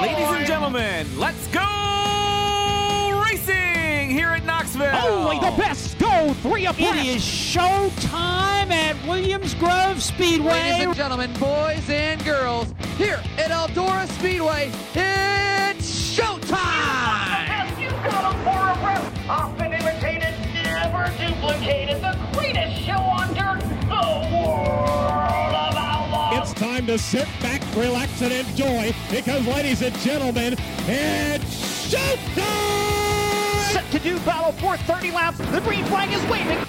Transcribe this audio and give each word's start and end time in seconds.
Ladies 0.00 0.28
and 0.30 0.46
gentlemen, 0.46 1.06
let's 1.18 1.46
go 1.48 3.22
racing 3.22 4.10
here 4.10 4.28
at 4.28 4.44
Knoxville. 4.46 4.94
Only 4.94 5.38
the 5.38 5.54
best 5.58 5.98
go 5.98 6.32
three 6.40 6.64
abreast. 6.64 6.96
It 6.96 7.06
is 7.16 7.22
show 7.22 7.90
time 8.00 8.72
at 8.72 8.96
Williams 9.06 9.52
Grove 9.54 10.02
Speedway. 10.02 10.52
Ladies 10.52 10.86
and 10.86 10.94
gentlemen, 10.94 11.30
boys 11.34 11.88
and 11.90 12.24
girls, 12.24 12.72
here 12.96 13.20
at 13.36 13.50
Eldora 13.50 14.08
Speedway, 14.18 14.70
it's 14.94 16.16
showtime! 16.16 17.46
Best 17.48 17.78
you 17.78 17.90
got 17.90 18.34
'em 18.34 18.42
for 18.42 18.58
a 18.58 18.86
rep. 18.86 19.02
Often 19.28 19.72
imitated, 19.74 20.34
never 20.64 21.12
duplicated. 21.18 22.00
The 22.00 22.16
greatest 22.32 22.82
show 22.86 22.92
on 22.92 23.34
dirt, 23.34 23.60
the 23.60 24.06
world 24.32 25.54
of 25.54 25.76
outlaws. 25.76 26.38
It's 26.38 26.54
time 26.58 26.86
to 26.86 26.96
sit 26.98 27.28
back, 27.42 27.59
relax, 27.76 28.22
and 28.22 28.32
enjoy 28.32 28.94
because, 29.10 29.46
ladies 29.46 29.82
and 29.82 29.94
gentlemen, 29.98 30.54
it's 30.86 31.92
showtime! 31.92 33.72
Set 33.72 33.90
to 33.92 33.98
do 33.98 34.18
battle 34.20 34.52
for 34.52 34.76
30 34.76 35.10
laps. 35.12 35.38
The 35.38 35.60
green 35.60 35.84
flag 35.86 36.12
is 36.12 36.22
waving. 36.30 36.66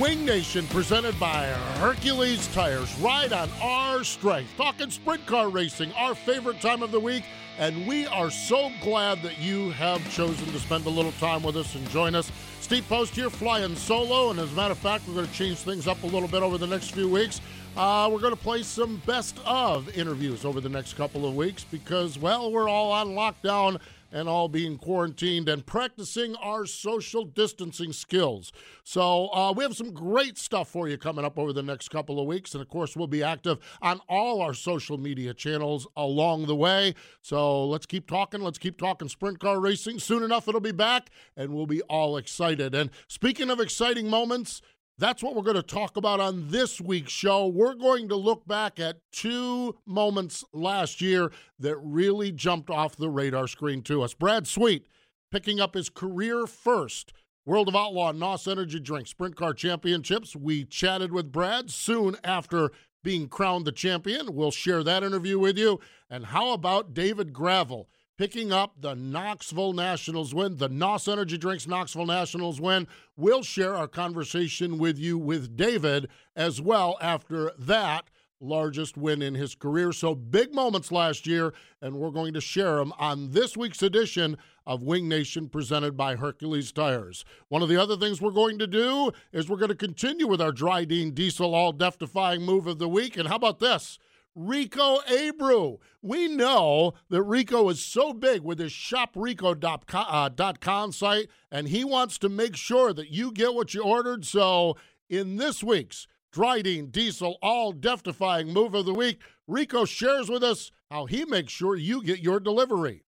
Winged 0.00 0.24
Nation 0.24 0.66
presented 0.68 1.20
by 1.20 1.44
Hercules 1.78 2.48
Tires. 2.48 2.98
Ride 2.98 3.32
on 3.34 3.50
our 3.60 4.02
strength. 4.04 4.56
Talking 4.56 4.90
sprint 4.90 5.26
car 5.26 5.50
racing, 5.50 5.92
our 5.92 6.14
favorite 6.14 6.62
time 6.62 6.82
of 6.82 6.90
the 6.92 6.98
week. 6.98 7.24
And 7.58 7.86
we 7.86 8.06
are 8.06 8.30
so 8.30 8.72
glad 8.80 9.22
that 9.22 9.38
you 9.38 9.70
have 9.72 10.02
chosen 10.10 10.46
to 10.46 10.58
spend 10.58 10.86
a 10.86 10.90
little 10.90 11.12
time 11.12 11.42
with 11.42 11.58
us 11.58 11.74
and 11.74 11.88
join 11.90 12.14
us. 12.14 12.32
Steve 12.62 12.88
Post 12.88 13.14
here 13.14 13.28
flying 13.28 13.76
solo. 13.76 14.30
And 14.30 14.40
as 14.40 14.50
a 14.50 14.56
matter 14.56 14.72
of 14.72 14.78
fact, 14.78 15.06
we're 15.06 15.14
going 15.14 15.26
to 15.26 15.32
change 15.34 15.58
things 15.58 15.86
up 15.86 16.02
a 16.02 16.06
little 16.06 16.28
bit 16.28 16.42
over 16.42 16.56
the 16.56 16.66
next 16.66 16.92
few 16.92 17.08
weeks. 17.08 17.42
Uh, 17.74 18.06
we're 18.12 18.20
going 18.20 18.34
to 18.34 18.42
play 18.42 18.62
some 18.62 19.00
best 19.06 19.38
of 19.46 19.88
interviews 19.96 20.44
over 20.44 20.60
the 20.60 20.68
next 20.68 20.92
couple 20.92 21.26
of 21.26 21.34
weeks 21.34 21.64
because, 21.64 22.18
well, 22.18 22.52
we're 22.52 22.68
all 22.68 22.92
on 22.92 23.08
lockdown 23.08 23.80
and 24.12 24.28
all 24.28 24.46
being 24.46 24.76
quarantined 24.76 25.48
and 25.48 25.64
practicing 25.64 26.36
our 26.36 26.66
social 26.66 27.24
distancing 27.24 27.90
skills. 27.90 28.52
So, 28.84 29.28
uh, 29.28 29.54
we 29.56 29.64
have 29.64 29.74
some 29.74 29.94
great 29.94 30.36
stuff 30.36 30.68
for 30.68 30.86
you 30.86 30.98
coming 30.98 31.24
up 31.24 31.38
over 31.38 31.54
the 31.54 31.62
next 31.62 31.88
couple 31.88 32.20
of 32.20 32.26
weeks. 32.26 32.52
And 32.52 32.60
of 32.60 32.68
course, 32.68 32.94
we'll 32.94 33.06
be 33.06 33.22
active 33.22 33.58
on 33.80 34.02
all 34.06 34.42
our 34.42 34.52
social 34.52 34.98
media 34.98 35.32
channels 35.32 35.86
along 35.96 36.48
the 36.48 36.56
way. 36.56 36.94
So, 37.22 37.66
let's 37.66 37.86
keep 37.86 38.06
talking. 38.06 38.42
Let's 38.42 38.58
keep 38.58 38.76
talking 38.76 39.08
sprint 39.08 39.40
car 39.40 39.58
racing. 39.58 39.98
Soon 39.98 40.22
enough, 40.22 40.46
it'll 40.46 40.60
be 40.60 40.72
back 40.72 41.08
and 41.38 41.54
we'll 41.54 41.66
be 41.66 41.80
all 41.82 42.18
excited. 42.18 42.74
And 42.74 42.90
speaking 43.08 43.48
of 43.48 43.60
exciting 43.60 44.10
moments, 44.10 44.60
that's 44.98 45.22
what 45.22 45.34
we're 45.34 45.42
going 45.42 45.56
to 45.56 45.62
talk 45.62 45.96
about 45.96 46.20
on 46.20 46.48
this 46.50 46.80
week's 46.80 47.12
show. 47.12 47.46
We're 47.46 47.74
going 47.74 48.08
to 48.10 48.16
look 48.16 48.46
back 48.46 48.78
at 48.78 48.98
two 49.12 49.76
moments 49.86 50.44
last 50.52 51.00
year 51.00 51.32
that 51.58 51.76
really 51.78 52.30
jumped 52.30 52.70
off 52.70 52.96
the 52.96 53.10
radar 53.10 53.46
screen 53.48 53.82
to 53.82 54.02
us. 54.02 54.14
Brad 54.14 54.46
Sweet 54.46 54.86
picking 55.30 55.60
up 55.60 55.74
his 55.74 55.88
career 55.88 56.46
first 56.46 57.12
World 57.44 57.68
of 57.68 57.74
Outlaw 57.74 58.12
NOS 58.12 58.46
Energy 58.46 58.78
Drink 58.78 59.08
Sprint 59.08 59.34
Car 59.34 59.54
Championships. 59.54 60.36
We 60.36 60.64
chatted 60.64 61.10
with 61.10 61.32
Brad 61.32 61.70
soon 61.70 62.16
after 62.22 62.70
being 63.02 63.28
crowned 63.28 63.64
the 63.64 63.72
champion. 63.72 64.34
We'll 64.34 64.52
share 64.52 64.84
that 64.84 65.02
interview 65.02 65.38
with 65.38 65.58
you. 65.58 65.80
And 66.08 66.26
how 66.26 66.52
about 66.52 66.94
David 66.94 67.32
Gravel? 67.32 67.88
Picking 68.18 68.52
up 68.52 68.74
the 68.78 68.94
Knoxville 68.94 69.72
Nationals 69.72 70.34
win, 70.34 70.58
the 70.58 70.68
NOS 70.68 71.08
Energy 71.08 71.38
Drinks 71.38 71.66
Knoxville 71.66 72.06
Nationals 72.06 72.60
win. 72.60 72.86
We'll 73.16 73.42
share 73.42 73.74
our 73.74 73.88
conversation 73.88 74.78
with 74.78 74.98
you 74.98 75.16
with 75.16 75.56
David 75.56 76.08
as 76.36 76.60
well 76.60 76.98
after 77.00 77.52
that 77.58 78.10
largest 78.38 78.98
win 78.98 79.22
in 79.22 79.34
his 79.34 79.54
career. 79.54 79.92
So 79.92 80.14
big 80.14 80.52
moments 80.52 80.92
last 80.92 81.26
year, 81.26 81.54
and 81.80 81.96
we're 81.96 82.10
going 82.10 82.34
to 82.34 82.40
share 82.40 82.76
them 82.76 82.92
on 82.98 83.30
this 83.30 83.56
week's 83.56 83.82
edition 83.82 84.36
of 84.66 84.82
Winged 84.82 85.08
Nation 85.08 85.48
presented 85.48 85.96
by 85.96 86.16
Hercules 86.16 86.70
Tires. 86.70 87.24
One 87.48 87.62
of 87.62 87.68
the 87.68 87.80
other 87.80 87.96
things 87.96 88.20
we're 88.20 88.30
going 88.30 88.58
to 88.58 88.66
do 88.66 89.12
is 89.32 89.48
we're 89.48 89.56
going 89.56 89.70
to 89.70 89.74
continue 89.74 90.26
with 90.26 90.42
our 90.42 90.52
Driven 90.52 91.12
Diesel 91.12 91.54
Oil 91.54 91.72
Death 91.72 91.98
Defying 91.98 92.42
Move 92.42 92.66
of 92.66 92.78
the 92.78 92.88
Week. 92.88 93.16
And 93.16 93.28
how 93.28 93.36
about 93.36 93.58
this? 93.58 93.98
Rico 94.34 94.98
Abreu. 95.08 95.78
We 96.00 96.28
know 96.28 96.94
that 97.10 97.22
Rico 97.22 97.68
is 97.68 97.82
so 97.82 98.12
big 98.12 98.42
with 98.42 98.58
his 98.58 98.72
shoprico.com 98.72 100.06
uh, 100.08 100.90
site, 100.90 101.28
and 101.50 101.68
he 101.68 101.84
wants 101.84 102.18
to 102.18 102.28
make 102.28 102.56
sure 102.56 102.92
that 102.92 103.10
you 103.10 103.32
get 103.32 103.54
what 103.54 103.74
you 103.74 103.82
ordered. 103.82 104.24
So, 104.24 104.76
in 105.08 105.36
this 105.36 105.62
week's 105.62 106.06
Driven 106.32 106.86
Diesel 106.86 107.38
Oil 107.44 107.72
Death 107.72 108.02
Defying 108.02 108.52
Move 108.52 108.74
of 108.74 108.86
the 108.86 108.94
Week, 108.94 109.20
Rico 109.46 109.84
shares 109.84 110.30
with 110.30 110.42
us 110.42 110.70
how 110.90 111.06
he 111.06 111.24
makes 111.24 111.52
sure 111.52 111.76
you 111.76 112.02
get 112.02 112.20
your 112.20 112.40
delivery. 112.40 113.04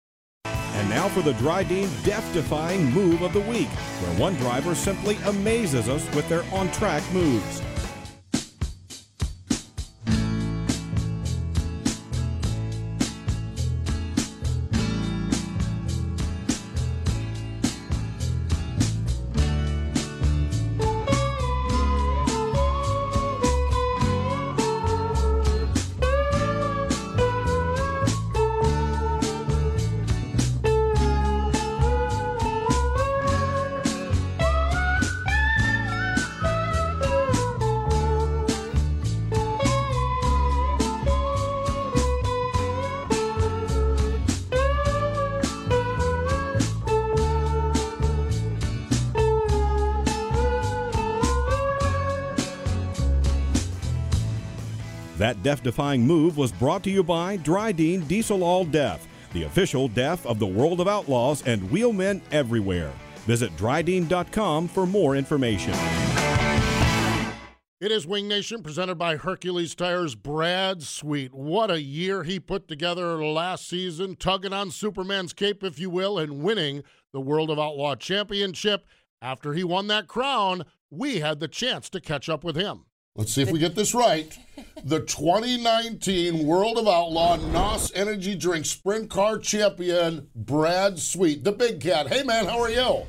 And 0.46 0.90
now 0.90 1.10
for 1.10 1.22
the 1.22 1.34
Driven 1.34 1.90
Death 2.04 2.34
Defying 2.34 2.86
Move 2.92 3.22
of 3.22 3.34
the 3.34 3.42
Week, 3.42 3.68
where 3.68 4.20
one 4.20 4.36
driver 4.36 4.74
simply 4.74 5.18
amazes 5.26 5.90
us 5.90 6.10
with 6.16 6.30
their 6.30 6.44
on 6.54 6.72
track 6.72 7.04
moves. 7.12 7.62
That 55.20 55.44
death 55.44 55.62
defying 55.62 56.08
move 56.08 56.38
was 56.38 56.54
brought 56.54 56.82
to 56.84 56.90
you 56.90 57.04
by 57.04 57.36
Driven 57.36 58.08
Diesel 58.08 58.42
Oil 58.42 58.64
Death, 58.64 59.06
the 59.34 59.44
official 59.44 59.90
death 59.90 60.26
of 60.26 60.40
the 60.40 60.48
world 60.48 60.80
of 60.80 60.88
outlaws 60.88 61.44
and 61.46 61.70
wheelmen 61.70 62.22
everywhere. 62.32 62.94
Visit 63.28 63.56
dryden.com 63.58 64.70
for 64.70 64.86
more 64.86 65.18
information. 65.18 65.74
It 67.82 67.92
is 67.92 68.08
Winged 68.08 68.30
Nation 68.30 68.64
presented 68.64 68.96
by 68.96 69.18
Hercules 69.18 69.76
Tires. 69.76 70.16
Brad 70.16 70.84
Sweet. 70.84 71.34
What 71.34 71.70
a 71.70 71.82
year 71.82 72.24
he 72.24 72.40
put 72.40 72.70
together 72.70 73.22
last 73.22 73.68
season, 73.68 74.16
tugging 74.16 74.54
on 74.54 74.72
Superman's 74.72 75.34
cape, 75.34 75.66
if 75.66 75.80
you 75.80 75.90
will, 75.90 76.18
and 76.18 76.42
winning 76.44 76.82
the 77.12 77.22
World 77.22 77.50
of 77.50 77.60
Outlaw 77.60 77.96
Championship. 77.96 78.86
After 79.22 79.52
he 79.52 79.66
won 79.66 79.88
that 79.88 80.08
crown, 80.08 80.64
we 80.90 81.20
had 81.20 81.42
the 81.42 81.50
chance 81.50 81.90
to 81.90 82.00
catch 82.00 82.30
up 82.30 82.46
with 82.46 82.56
him. 82.56 82.86
Let's 83.16 83.34
see 83.34 83.42
if 83.42 83.52
we 83.52 83.60
get 83.60 83.76
this 83.76 83.94
right. 83.94 84.38
The 84.84 85.02
2019 85.02 86.46
World 86.46 86.78
of 86.78 86.88
Outlaw 86.88 87.36
NOS 87.36 87.92
Energy 87.94 88.36
Drink 88.36 88.66
Sprint 88.66 89.10
Car 89.10 89.38
Champion, 89.38 90.30
Brad 90.36 91.00
Sweet, 91.00 91.44
the 91.44 91.52
big 91.52 91.82
cat. 91.82 92.08
Hey, 92.08 92.24
man, 92.24 92.46
how 92.46 92.62
are 92.62 92.70
you? 92.70 93.04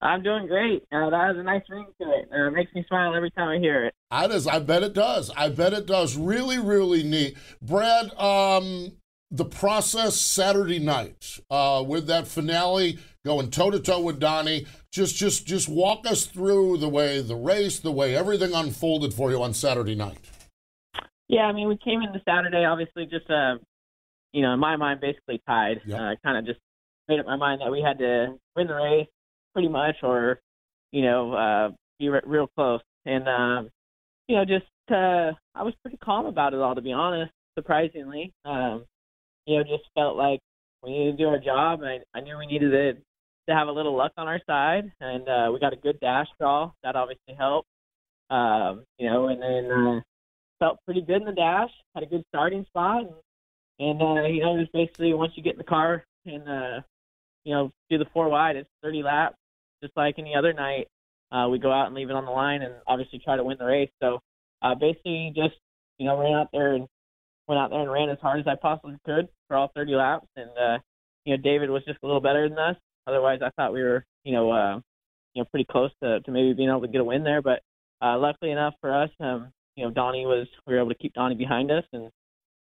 I'm 0.00 0.22
doing 0.22 0.46
great. 0.46 0.84
Uh, 0.92 1.10
that 1.10 1.26
has 1.28 1.36
a 1.36 1.42
nice 1.42 1.62
ring 1.68 1.86
to 2.00 2.08
it. 2.10 2.28
Uh, 2.32 2.48
it 2.48 2.52
makes 2.52 2.74
me 2.74 2.84
smile 2.88 3.14
every 3.14 3.30
time 3.30 3.48
I 3.48 3.58
hear 3.58 3.84
it. 3.84 3.94
I 4.10 4.26
does. 4.26 4.46
I 4.46 4.60
bet 4.60 4.82
it 4.82 4.92
does. 4.92 5.30
I 5.36 5.48
bet 5.48 5.72
it 5.72 5.86
does. 5.86 6.16
Really, 6.16 6.58
really 6.58 7.02
neat. 7.02 7.36
Brad, 7.60 8.12
um, 8.18 8.92
the 9.30 9.44
process 9.44 10.20
Saturday 10.20 10.78
night 10.78 11.40
uh, 11.50 11.82
with 11.86 12.06
that 12.06 12.26
finale 12.26 12.98
going 13.24 13.50
toe 13.50 13.70
to 13.70 13.80
toe 13.80 14.00
with 14.00 14.20
Donny. 14.20 14.66
Just, 14.92 15.16
just, 15.16 15.46
just 15.46 15.68
walk 15.68 16.06
us 16.06 16.26
through 16.26 16.78
the 16.78 16.88
way 16.88 17.20
the 17.20 17.34
race, 17.34 17.80
the 17.80 17.90
way 17.90 18.14
everything 18.14 18.52
unfolded 18.54 19.12
for 19.12 19.30
you 19.30 19.42
on 19.42 19.54
Saturday 19.54 19.94
night. 19.94 20.18
Yeah, 21.28 21.42
I 21.42 21.52
mean, 21.52 21.68
we 21.68 21.78
came 21.78 22.02
into 22.02 22.20
Saturday 22.24 22.64
obviously 22.64 23.06
just, 23.06 23.28
uh, 23.30 23.56
you 24.32 24.42
know, 24.42 24.52
in 24.52 24.60
my 24.60 24.76
mind, 24.76 25.00
basically 25.00 25.40
tied. 25.48 25.80
Yep. 25.86 25.98
Uh, 25.98 26.14
kind 26.22 26.38
of 26.38 26.46
just 26.46 26.60
made 27.08 27.20
up 27.20 27.26
my 27.26 27.36
mind 27.36 27.60
that 27.60 27.70
we 27.70 27.80
had 27.80 27.98
to 27.98 28.36
win 28.56 28.66
the 28.66 28.74
race 28.74 29.08
pretty 29.52 29.68
much, 29.68 29.96
or 30.02 30.40
you 30.92 31.02
know, 31.02 31.32
uh, 31.32 31.70
be 31.98 32.08
re- 32.08 32.20
real 32.24 32.48
close. 32.56 32.80
And 33.06 33.28
um, 33.28 33.70
you 34.28 34.36
know, 34.36 34.44
just 34.44 34.66
uh, 34.90 35.32
I 35.54 35.62
was 35.62 35.74
pretty 35.82 35.98
calm 35.98 36.26
about 36.26 36.52
it 36.54 36.60
all, 36.60 36.74
to 36.74 36.82
be 36.82 36.92
honest. 36.92 37.32
Surprisingly, 37.56 38.32
um, 38.44 38.84
you 39.46 39.58
know, 39.58 39.64
just 39.64 39.88
felt 39.94 40.16
like 40.16 40.40
we 40.82 40.90
needed 40.90 41.18
to 41.18 41.24
do 41.24 41.28
our 41.28 41.38
job. 41.38 41.80
I, 41.82 42.00
I 42.14 42.20
knew 42.20 42.38
we 42.38 42.46
needed 42.46 42.70
to 42.70 42.94
to 43.46 43.54
have 43.54 43.68
a 43.68 43.72
little 43.72 43.94
luck 43.94 44.12
on 44.16 44.26
our 44.26 44.40
side, 44.46 44.90
and 45.00 45.28
uh, 45.28 45.50
we 45.52 45.60
got 45.60 45.72
a 45.72 45.76
good 45.76 46.00
dash 46.00 46.28
draw. 46.38 46.72
That 46.82 46.96
obviously 46.96 47.34
helped. 47.36 47.68
Um, 48.30 48.84
you 48.98 49.08
know, 49.08 49.28
and 49.28 49.42
then 49.42 49.70
uh, 49.70 50.00
felt 50.58 50.78
pretty 50.86 51.02
good 51.02 51.20
in 51.20 51.26
the 51.26 51.32
dash. 51.32 51.70
Had 51.94 52.04
a 52.04 52.06
good 52.06 52.24
starting 52.28 52.64
spot, 52.66 53.02
and, 53.02 54.00
and 54.00 54.18
uh, 54.18 54.26
you 54.26 54.40
know, 54.42 54.58
just 54.58 54.72
basically 54.72 55.12
once 55.14 55.32
you 55.36 55.42
get 55.42 55.52
in 55.52 55.58
the 55.58 55.64
car 55.64 56.04
and 56.24 56.48
uh, 56.48 56.80
you 57.44 57.54
know 57.54 57.70
do 57.90 57.98
the 57.98 58.06
four 58.12 58.28
wide, 58.28 58.56
it's 58.56 58.68
30 58.82 59.02
laps, 59.02 59.36
just 59.82 59.96
like 59.96 60.18
any 60.18 60.34
other 60.34 60.52
night. 60.52 60.88
Uh, 61.30 61.48
we 61.48 61.58
go 61.58 61.72
out 61.72 61.86
and 61.86 61.94
leave 61.94 62.10
it 62.10 62.16
on 62.16 62.24
the 62.24 62.30
line, 62.30 62.62
and 62.62 62.74
obviously 62.86 63.18
try 63.18 63.36
to 63.36 63.44
win 63.44 63.58
the 63.58 63.64
race. 63.66 63.90
So 64.02 64.20
uh, 64.62 64.74
basically, 64.74 65.32
just 65.34 65.54
you 65.98 66.06
know, 66.06 66.18
ran 66.18 66.34
out 66.34 66.48
there 66.52 66.74
and 66.74 66.88
went 67.48 67.60
out 67.60 67.70
there 67.70 67.80
and 67.80 67.90
ran 67.90 68.10
as 68.10 68.18
hard 68.20 68.40
as 68.40 68.46
I 68.46 68.54
possibly 68.60 68.96
could 69.04 69.28
for 69.48 69.56
all 69.56 69.70
30 69.74 69.94
laps. 69.94 70.26
And 70.36 70.50
uh, 70.50 70.78
you 71.24 71.36
know, 71.36 71.42
David 71.42 71.70
was 71.70 71.84
just 71.84 71.98
a 72.02 72.06
little 72.06 72.20
better 72.20 72.48
than 72.48 72.58
us. 72.58 72.76
Otherwise, 73.06 73.40
I 73.42 73.50
thought 73.50 73.72
we 73.72 73.82
were, 73.82 74.04
you 74.24 74.32
know, 74.32 74.50
uh, 74.50 74.80
you 75.34 75.42
know, 75.42 75.46
pretty 75.50 75.66
close 75.70 75.90
to, 76.02 76.20
to 76.20 76.30
maybe 76.30 76.52
being 76.52 76.70
able 76.70 76.82
to 76.82 76.88
get 76.88 77.00
a 77.00 77.04
win 77.04 77.24
there. 77.24 77.42
But 77.42 77.60
uh, 78.00 78.18
luckily 78.18 78.50
enough 78.50 78.74
for 78.80 78.94
us, 78.94 79.10
um, 79.20 79.50
you 79.76 79.84
know, 79.84 79.90
Donny 79.90 80.26
was 80.26 80.46
we 80.66 80.74
were 80.74 80.80
able 80.80 80.90
to 80.90 80.98
keep 80.98 81.14
Donny 81.14 81.34
behind 81.34 81.70
us, 81.70 81.84
and 81.92 82.04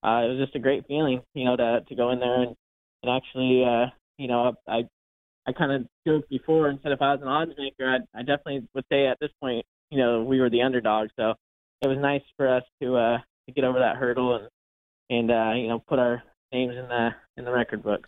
uh, 0.04 0.26
it 0.26 0.30
was 0.30 0.40
just 0.44 0.56
a 0.56 0.60
great 0.60 0.86
feeling, 0.88 1.22
you 1.34 1.46
know, 1.46 1.56
to 1.56 1.82
to 1.88 1.96
go 1.96 2.12
in 2.12 2.20
there 2.20 2.42
and 2.42 2.56
and 3.04 3.12
actually, 3.12 3.64
uh, 3.64 3.88
you 4.18 4.28
know, 4.28 4.54
I 4.68 4.84
I 5.46 5.52
kind 5.52 5.72
of 5.72 5.88
joked 6.08 6.30
before 6.30 6.68
and 6.68 6.80
said 6.82 6.92
if 6.92 7.02
I 7.02 7.14
was 7.14 7.22
an 7.22 7.28
odds 7.28 7.52
maker, 7.58 7.90
I'd, 7.90 8.02
I 8.18 8.22
definitely 8.22 8.68
would 8.74 8.86
say 8.90 9.08
at 9.08 9.20
this 9.20 9.32
point, 9.42 9.66
you 9.92 9.98
know, 9.98 10.24
we 10.24 10.40
were 10.40 10.50
the 10.50 10.62
underdog. 10.62 11.10
So 11.18 11.34
it 11.82 11.88
was 11.88 11.98
nice 12.00 12.22
for 12.38 12.48
us 12.48 12.64
to 12.82 12.96
uh, 12.96 13.18
to 13.48 13.54
get 13.54 13.66
over 13.66 13.80
that 13.80 13.98
hurdle 13.98 14.36
and 14.36 14.48
and 15.10 15.32
uh, 15.32 15.54
you 15.56 15.68
know 15.68 15.80
put 15.80 16.00
our 16.00 16.24
names 16.52 16.76
in 16.76 16.88
the 16.88 17.10
in 17.38 17.46
the 17.46 17.52
record 17.52 17.84
book. 17.84 18.08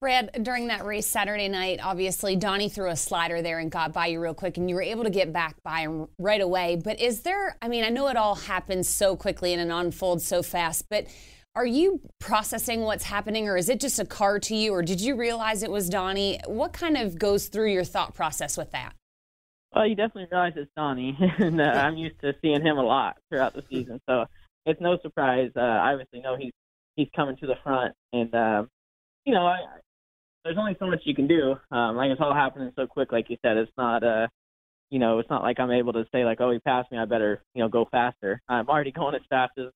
Brad, 0.00 0.42
during 0.42 0.66
that 0.66 0.84
race 0.84 1.06
Saturday 1.06 1.48
night, 1.48 1.78
obviously 1.80 2.34
Donny 2.34 2.68
threw 2.68 2.90
a 2.90 2.96
slider 2.96 3.40
there 3.40 3.60
and 3.60 3.70
got 3.70 3.92
by 3.92 4.06
you 4.06 4.20
real 4.20 4.34
quick, 4.34 4.56
and 4.56 4.68
you 4.68 4.74
were 4.74 4.82
able 4.82 5.04
to 5.04 5.10
get 5.10 5.32
back 5.32 5.54
by 5.62 5.82
him 5.82 6.08
right 6.18 6.40
away. 6.40 6.76
But 6.82 7.00
is 7.00 7.20
there, 7.20 7.56
I 7.62 7.68
mean, 7.68 7.84
I 7.84 7.88
know 7.88 8.08
it 8.08 8.16
all 8.16 8.34
happens 8.34 8.88
so 8.88 9.14
quickly 9.14 9.52
and 9.52 9.62
it 9.62 9.72
unfolds 9.72 10.26
so 10.26 10.42
fast, 10.42 10.86
but 10.90 11.06
are 11.54 11.64
you 11.64 12.00
processing 12.18 12.80
what's 12.80 13.04
happening, 13.04 13.48
or 13.48 13.56
is 13.56 13.68
it 13.68 13.78
just 13.78 14.00
a 14.00 14.04
car 14.04 14.38
to 14.40 14.56
you, 14.56 14.72
or 14.72 14.82
did 14.82 15.00
you 15.00 15.14
realize 15.14 15.62
it 15.62 15.70
was 15.70 15.88
Donny? 15.88 16.40
What 16.46 16.72
kind 16.72 16.96
of 16.96 17.18
goes 17.18 17.46
through 17.46 17.72
your 17.72 17.84
thought 17.84 18.14
process 18.14 18.56
with 18.56 18.70
that? 18.72 18.94
Well, 19.74 19.86
you 19.86 19.94
definitely 19.94 20.28
realize 20.32 20.54
it's 20.56 20.70
Donny, 20.76 21.16
and 21.38 21.60
uh, 21.60 21.64
I'm 21.74 21.96
used 21.96 22.20
to 22.22 22.34
seeing 22.42 22.62
him 22.62 22.78
a 22.78 22.82
lot 22.82 23.18
throughout 23.28 23.54
the 23.54 23.62
season, 23.70 24.00
so 24.08 24.24
it's 24.66 24.80
no 24.80 24.98
surprise. 25.02 25.50
Uh, 25.56 25.60
I 25.60 25.92
obviously 25.92 26.20
know 26.20 26.36
he's 26.38 26.52
he's 26.96 27.08
coming 27.14 27.36
to 27.38 27.46
the 27.46 27.54
front, 27.62 27.94
and 28.12 28.34
um, 28.34 28.68
you 29.24 29.34
know, 29.34 29.46
I, 29.46 29.58
there's 30.44 30.58
only 30.58 30.76
so 30.78 30.86
much 30.86 31.00
you 31.04 31.14
can 31.14 31.28
do. 31.28 31.54
Um, 31.70 31.96
like 31.96 32.10
it's 32.10 32.20
all 32.20 32.34
happening 32.34 32.72
so 32.76 32.86
quick, 32.86 33.12
like 33.12 33.30
you 33.30 33.36
said. 33.42 33.56
It's 33.56 33.72
not, 33.76 34.02
uh, 34.02 34.26
you 34.90 34.98
know, 34.98 35.18
it's 35.18 35.30
not 35.30 35.42
like 35.42 35.60
I'm 35.60 35.70
able 35.70 35.92
to 35.92 36.04
say 36.12 36.24
like, 36.24 36.40
oh, 36.40 36.50
he 36.50 36.58
passed 36.58 36.90
me, 36.90 36.98
I 36.98 37.04
better, 37.04 37.42
you 37.54 37.62
know, 37.62 37.68
go 37.68 37.86
faster. 37.90 38.40
I'm 38.48 38.68
already 38.68 38.92
going 38.92 39.14
as 39.14 39.22
fast 39.28 39.52
as 39.58 39.66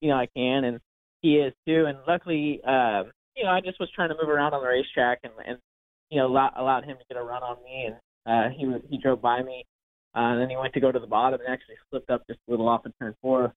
you 0.00 0.10
know 0.10 0.16
I 0.16 0.26
can, 0.36 0.64
and 0.64 0.80
he 1.22 1.36
is 1.36 1.52
too. 1.66 1.86
And 1.86 1.98
luckily, 2.06 2.60
uh, 2.66 3.04
you 3.36 3.44
know, 3.44 3.50
I 3.50 3.60
just 3.64 3.80
was 3.80 3.88
trying 3.94 4.10
to 4.10 4.16
move 4.20 4.28
around 4.28 4.54
on 4.54 4.62
the 4.62 4.68
racetrack 4.68 5.20
and 5.24 5.32
and 5.46 5.58
you 6.10 6.18
know 6.18 6.26
allowed, 6.26 6.52
allowed 6.56 6.84
him 6.84 6.96
to 6.98 7.04
get 7.08 7.20
a 7.20 7.24
run 7.24 7.42
on 7.42 7.56
me, 7.64 7.86
and 7.86 7.96
uh, 8.26 8.48
he 8.56 8.66
he 8.90 8.98
drove 9.02 9.22
by 9.22 9.42
me. 9.42 9.64
Uh, 10.14 10.32
and 10.32 10.40
then 10.40 10.48
he 10.48 10.56
went 10.56 10.72
to 10.72 10.80
go 10.80 10.90
to 10.90 10.98
the 10.98 11.06
bottom 11.06 11.38
and 11.40 11.52
actually 11.52 11.74
slipped 11.90 12.08
up 12.08 12.26
just 12.26 12.40
a 12.48 12.50
little 12.50 12.68
off 12.68 12.86
of 12.86 12.92
turn 12.98 13.14
four. 13.20 13.52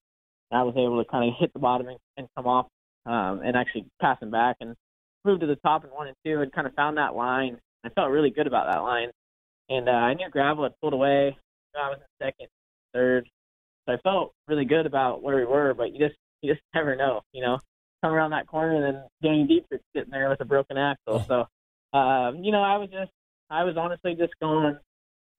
And 0.51 0.59
I 0.59 0.63
was 0.63 0.75
able 0.77 1.03
to 1.03 1.09
kind 1.09 1.29
of 1.29 1.35
hit 1.39 1.53
the 1.53 1.59
bottom 1.59 1.87
and, 1.87 1.97
and 2.17 2.27
come 2.35 2.47
off 2.47 2.67
um, 3.05 3.41
and 3.43 3.55
actually 3.55 3.85
pass 4.01 4.21
him 4.21 4.31
back 4.31 4.57
and 4.61 4.75
move 5.25 5.39
to 5.41 5.47
the 5.47 5.55
top 5.57 5.83
in 5.83 5.89
one 5.89 6.07
and 6.07 6.15
two 6.25 6.41
and 6.41 6.51
kind 6.51 6.67
of 6.67 6.73
found 6.73 6.97
that 6.97 7.15
line. 7.15 7.57
I 7.83 7.89
felt 7.89 8.11
really 8.11 8.29
good 8.29 8.47
about 8.47 8.67
that 8.71 8.79
line. 8.79 9.09
And 9.69 9.87
uh, 9.87 9.91
I 9.91 10.13
knew 10.13 10.29
Gravel 10.29 10.63
had 10.63 10.73
pulled 10.81 10.93
away. 10.93 11.37
I 11.75 11.89
was 11.89 11.99
in 11.99 12.25
second, 12.25 12.47
third. 12.93 13.29
So 13.85 13.93
I 13.93 13.97
felt 13.97 14.33
really 14.47 14.65
good 14.65 14.85
about 14.85 15.21
where 15.21 15.37
we 15.37 15.45
were, 15.45 15.73
but 15.73 15.93
you 15.93 15.99
just 15.99 16.17
you 16.41 16.53
just 16.53 16.63
never 16.75 16.95
know, 16.95 17.21
you 17.31 17.41
know. 17.41 17.59
Come 18.03 18.13
around 18.13 18.31
that 18.31 18.47
corner 18.47 18.75
and 18.75 18.95
then 18.95 19.03
Danny 19.21 19.45
Dietrich 19.45 19.81
sitting 19.93 20.11
there 20.11 20.29
with 20.29 20.39
a 20.39 20.45
broken 20.45 20.77
axle. 20.77 21.25
So 21.27 21.47
um, 21.97 22.43
you 22.43 22.51
know, 22.51 22.61
I 22.61 22.77
was 22.77 22.89
just 22.89 23.11
I 23.49 23.63
was 23.63 23.75
honestly 23.77 24.15
just 24.15 24.33
going 24.39 24.77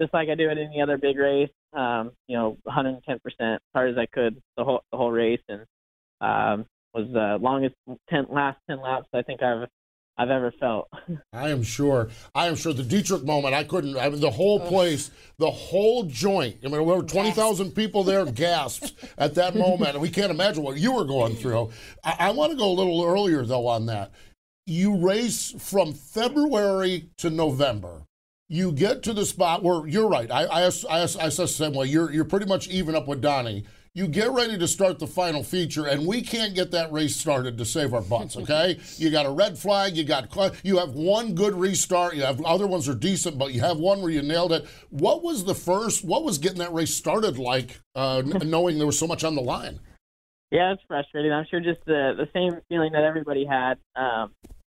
just 0.00 0.12
like 0.12 0.28
I 0.28 0.34
do 0.34 0.48
at 0.48 0.58
any 0.58 0.80
other 0.82 0.98
big 0.98 1.16
race, 1.16 1.50
um, 1.72 2.12
you 2.26 2.36
know, 2.36 2.56
110% 2.66 3.00
as 3.38 3.60
hard 3.74 3.90
as 3.90 3.98
I 3.98 4.06
could 4.06 4.40
the 4.56 4.64
whole 4.64 4.82
the 4.90 4.98
whole 4.98 5.10
race, 5.10 5.40
and 5.48 5.62
um, 6.20 6.66
was 6.94 7.08
the 7.12 7.38
longest 7.40 7.74
10 8.08 8.26
last 8.30 8.58
10 8.68 8.80
laps 8.80 9.06
I 9.14 9.22
think 9.22 9.42
I've 9.42 9.68
I've 10.20 10.28
ever 10.28 10.52
felt. 10.60 10.88
I 11.32 11.48
am 11.48 11.62
sure. 11.62 12.10
I 12.34 12.46
am 12.48 12.54
sure 12.54 12.74
the 12.74 12.82
Dietrich 12.82 13.24
moment. 13.24 13.54
I 13.54 13.64
couldn't. 13.64 13.96
I 13.96 14.10
mean, 14.10 14.20
the 14.20 14.30
whole 14.30 14.60
place, 14.60 15.10
the 15.38 15.50
whole 15.50 16.02
joint. 16.04 16.58
I 16.62 16.66
mean, 16.66 16.72
there 16.72 16.82
were 16.82 17.02
twenty 17.02 17.30
thousand 17.30 17.70
people 17.74 18.04
there 18.04 18.26
gasped 18.26 18.92
at 19.16 19.34
that 19.36 19.56
moment, 19.56 19.92
and 19.92 20.02
we 20.02 20.10
can't 20.10 20.30
imagine 20.30 20.62
what 20.62 20.76
you 20.76 20.92
were 20.92 21.06
going 21.06 21.36
through. 21.36 21.70
I, 22.04 22.16
I 22.18 22.30
want 22.32 22.52
to 22.52 22.58
go 22.58 22.70
a 22.70 22.74
little 22.74 23.02
earlier 23.02 23.46
though 23.46 23.66
on 23.66 23.86
that. 23.86 24.12
You 24.66 24.98
race 24.98 25.54
from 25.58 25.94
February 25.94 27.08
to 27.18 27.30
November. 27.30 28.02
You 28.52 28.72
get 28.72 29.02
to 29.04 29.14
the 29.14 29.24
spot 29.24 29.62
where 29.62 29.86
you're 29.86 30.08
right. 30.08 30.30
I 30.30 30.44
I, 30.44 30.62
I, 30.64 31.02
I 31.02 31.06
said 31.06 31.30
the 31.30 31.46
same 31.46 31.72
way. 31.72 31.86
You're 31.86 32.12
you're 32.12 32.24
pretty 32.24 32.46
much 32.46 32.68
even 32.68 32.94
up 32.94 33.08
with 33.08 33.22
Donny 33.22 33.64
you 33.92 34.06
get 34.06 34.30
ready 34.30 34.56
to 34.56 34.68
start 34.68 35.00
the 35.00 35.06
final 35.06 35.42
feature, 35.42 35.86
and 35.86 36.06
we 36.06 36.22
can't 36.22 36.54
get 36.54 36.70
that 36.70 36.92
race 36.92 37.16
started 37.16 37.58
to 37.58 37.64
save 37.64 37.92
our 37.92 38.00
butts. 38.00 38.36
Okay, 38.40 38.78
you 38.96 39.10
got 39.10 39.26
a 39.26 39.30
red 39.30 39.58
flag, 39.58 39.96
you 39.96 40.04
got 40.04 40.34
you 40.64 40.78
have 40.78 40.94
one 40.94 41.34
good 41.34 41.54
restart, 41.54 42.14
you 42.14 42.22
have 42.22 42.42
other 42.42 42.66
ones 42.66 42.88
are 42.88 42.94
decent, 42.94 43.38
but 43.38 43.52
you 43.52 43.60
have 43.60 43.76
one 43.76 44.00
where 44.00 44.10
you 44.10 44.22
nailed 44.22 44.52
it. 44.52 44.66
What 44.88 45.22
was 45.22 45.44
the 45.44 45.54
first? 45.54 46.04
What 46.04 46.24
was 46.24 46.38
getting 46.38 46.58
that 46.58 46.72
race 46.72 46.94
started 46.94 47.38
like, 47.38 47.80
uh, 47.94 48.22
knowing 48.44 48.78
there 48.78 48.86
was 48.86 48.98
so 48.98 49.06
much 49.06 49.24
on 49.24 49.34
the 49.34 49.42
line? 49.42 49.80
Yeah, 50.50 50.72
it's 50.72 50.82
frustrating. 50.88 51.32
I'm 51.32 51.44
sure 51.50 51.60
just 51.60 51.84
the 51.86 52.14
the 52.16 52.28
same 52.32 52.60
feeling 52.68 52.92
that 52.92 53.04
everybody 53.04 53.44
had. 53.44 53.74
Um, 53.94 54.32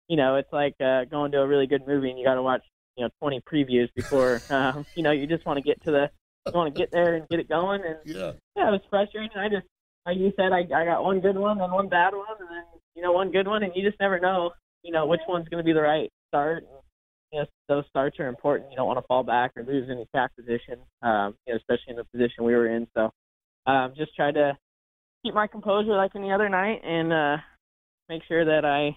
you 0.09 0.17
know, 0.17 0.37
it's 0.37 0.53
like 0.53 0.75
uh, 0.81 1.05
going 1.05 1.33
to 1.33 1.39
a 1.39 1.47
really 1.47 1.67
good 1.67 1.87
movie 1.87 2.11
and 2.11 2.19
you 2.19 2.25
got 2.25 2.35
to 2.35 2.43
watch 2.43 2.63
you 2.97 3.05
know 3.05 3.11
20 3.21 3.41
previews 3.41 3.89
before 3.95 4.41
um, 4.51 4.87
you 4.95 5.03
know 5.03 5.11
you 5.11 5.27
just 5.27 5.45
want 5.47 5.57
to 5.57 5.63
get 5.63 5.83
to 5.85 5.91
the 5.91 6.11
want 6.55 6.73
to 6.73 6.79
get 6.79 6.91
there 6.93 7.15
and 7.15 7.29
get 7.29 7.41
it 7.41 7.49
going. 7.49 7.83
And 7.85 7.97
yeah, 8.05 8.33
yeah, 8.57 8.69
it 8.69 8.73
was 8.73 8.81
frustrating. 8.91 9.37
I 9.37 9.49
just, 9.49 9.67
like 10.07 10.19
you 10.19 10.33
said, 10.37 10.53
I 10.53 10.61
I 10.61 10.85
got 10.85 11.03
one 11.03 11.21
good 11.21 11.37
one 11.37 11.61
and 11.61 11.73
one 11.73 11.89
bad 11.89 12.15
one, 12.15 12.37
and 12.39 12.49
then 12.49 12.65
you 12.95 13.03
know 13.03 13.13
one 13.13 13.31
good 13.31 13.49
one, 13.49 13.63
and 13.63 13.73
you 13.75 13.89
just 13.89 14.01
never 14.01 14.19
know, 14.19 14.51
you 14.83 14.93
know, 14.93 15.07
which 15.07 15.21
one's 15.29 15.49
going 15.49 15.63
to 15.63 15.67
be 15.67 15.73
the 15.73 15.83
right 15.83 16.11
start. 16.29 16.63
And, 16.63 16.73
you 17.33 17.41
know, 17.41 17.47
those 17.69 17.85
starts 17.91 18.21
are 18.21 18.29
important. 18.29 18.71
You 18.71 18.77
don't 18.77 18.87
want 18.87 18.99
to 18.99 19.07
fall 19.07 19.25
back 19.25 19.53
or 19.57 19.65
lose 19.65 19.89
any 19.91 20.07
track 20.15 20.31
position, 20.37 20.79
um, 21.03 21.35
you 21.47 21.53
know, 21.53 21.59
especially 21.59 21.91
in 21.91 21.97
the 21.97 22.05
position 22.05 22.45
we 22.45 22.55
were 22.55 22.69
in. 22.69 22.87
So, 22.95 23.11
um, 23.67 23.95
just 23.97 24.15
tried 24.15 24.35
to 24.35 24.57
keep 25.25 25.35
my 25.35 25.49
composure 25.49 25.97
like 25.97 26.13
any 26.15 26.31
other 26.31 26.49
night 26.49 26.83
and 26.85 27.13
uh, 27.13 27.37
make 28.09 28.23
sure 28.29 28.45
that 28.45 28.65
I, 28.65 28.97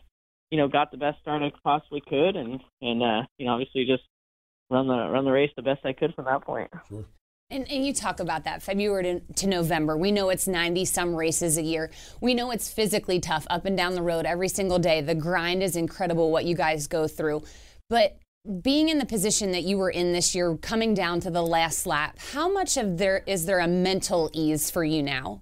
you 0.52 0.58
know, 0.58 0.68
got 0.68 0.92
the 0.92 0.98
best 0.98 1.20
start 1.22 1.42
I 1.42 1.52
possibly 1.64 2.02
could, 2.02 2.36
and 2.36 2.60
and 2.82 3.04
uh, 3.04 3.22
you 3.38 3.46
know, 3.46 3.54
obviously 3.54 3.86
just 3.86 4.04
run 4.70 4.88
the 4.88 5.10
run 5.10 5.26
the 5.26 5.32
race 5.32 5.52
the 5.56 5.62
best 5.62 5.86
I 5.86 5.94
could 5.94 6.14
from 6.16 6.26
that 6.26 6.42
point. 6.42 6.70
Sure. 6.88 7.06
And, 7.52 7.68
and, 7.72 7.84
you 7.84 7.96
talk 7.96 8.20
about 8.20 8.44
that 8.44 8.62
February 8.62 9.04
to, 9.06 9.20
to, 9.38 9.48
November. 9.48 9.98
We 9.98 10.12
know 10.12 10.30
it's 10.30 10.48
90 10.48 10.86
some 10.86 11.16
races 11.16 11.58
a 11.58 11.64
year. 11.64 11.90
We 12.22 12.36
know 12.36 12.52
it's 12.52 12.72
physically 12.72 13.20
tough 13.20 13.48
up 13.50 13.66
and 13.66 13.76
down 13.76 13.96
the 13.96 14.04
road 14.04 14.28
every 14.28 14.50
single 14.50 14.78
day. 14.78 15.02
The 15.02 15.16
grind 15.16 15.64
is 15.64 15.76
incredible 15.76 16.30
what 16.30 16.46
you 16.46 16.54
guys 16.54 16.86
go 16.86 17.08
through. 17.08 17.42
But 17.90 18.20
being 18.62 18.90
in 18.90 19.00
the 19.00 19.06
position 19.06 19.52
that 19.52 19.64
you 19.64 19.80
were 19.80 19.90
in 19.90 20.14
this 20.14 20.36
year, 20.36 20.58
coming 20.58 20.94
down 20.94 21.22
to 21.22 21.32
the 21.32 21.42
last 21.42 21.88
lap, 21.88 22.20
how 22.34 22.52
much 22.52 22.78
of 22.78 23.00
there 23.00 23.24
is 23.26 23.46
there 23.46 23.60
a 23.60 23.68
mental 23.68 24.30
ease 24.32 24.70
for 24.70 24.84
you 24.84 25.02
now? 25.02 25.42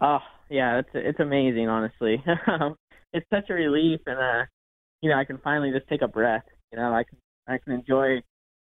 Oh 0.00 0.20
yeah, 0.48 0.78
it's 0.78 0.90
it's 0.94 1.20
amazing, 1.20 1.68
honestly. 1.68 2.22
it's 3.16 3.26
such 3.32 3.48
a 3.48 3.54
relief, 3.54 4.00
and 4.06 4.18
uh, 4.18 4.44
you 5.00 5.10
know, 5.10 5.16
I 5.16 5.24
can 5.24 5.38
finally 5.38 5.72
just 5.72 5.88
take 5.88 6.02
a 6.02 6.08
breath. 6.08 6.44
You 6.70 6.78
know, 6.78 6.92
I 6.92 7.02
can 7.04 7.18
I 7.48 7.58
can 7.58 7.72
enjoy 7.72 8.18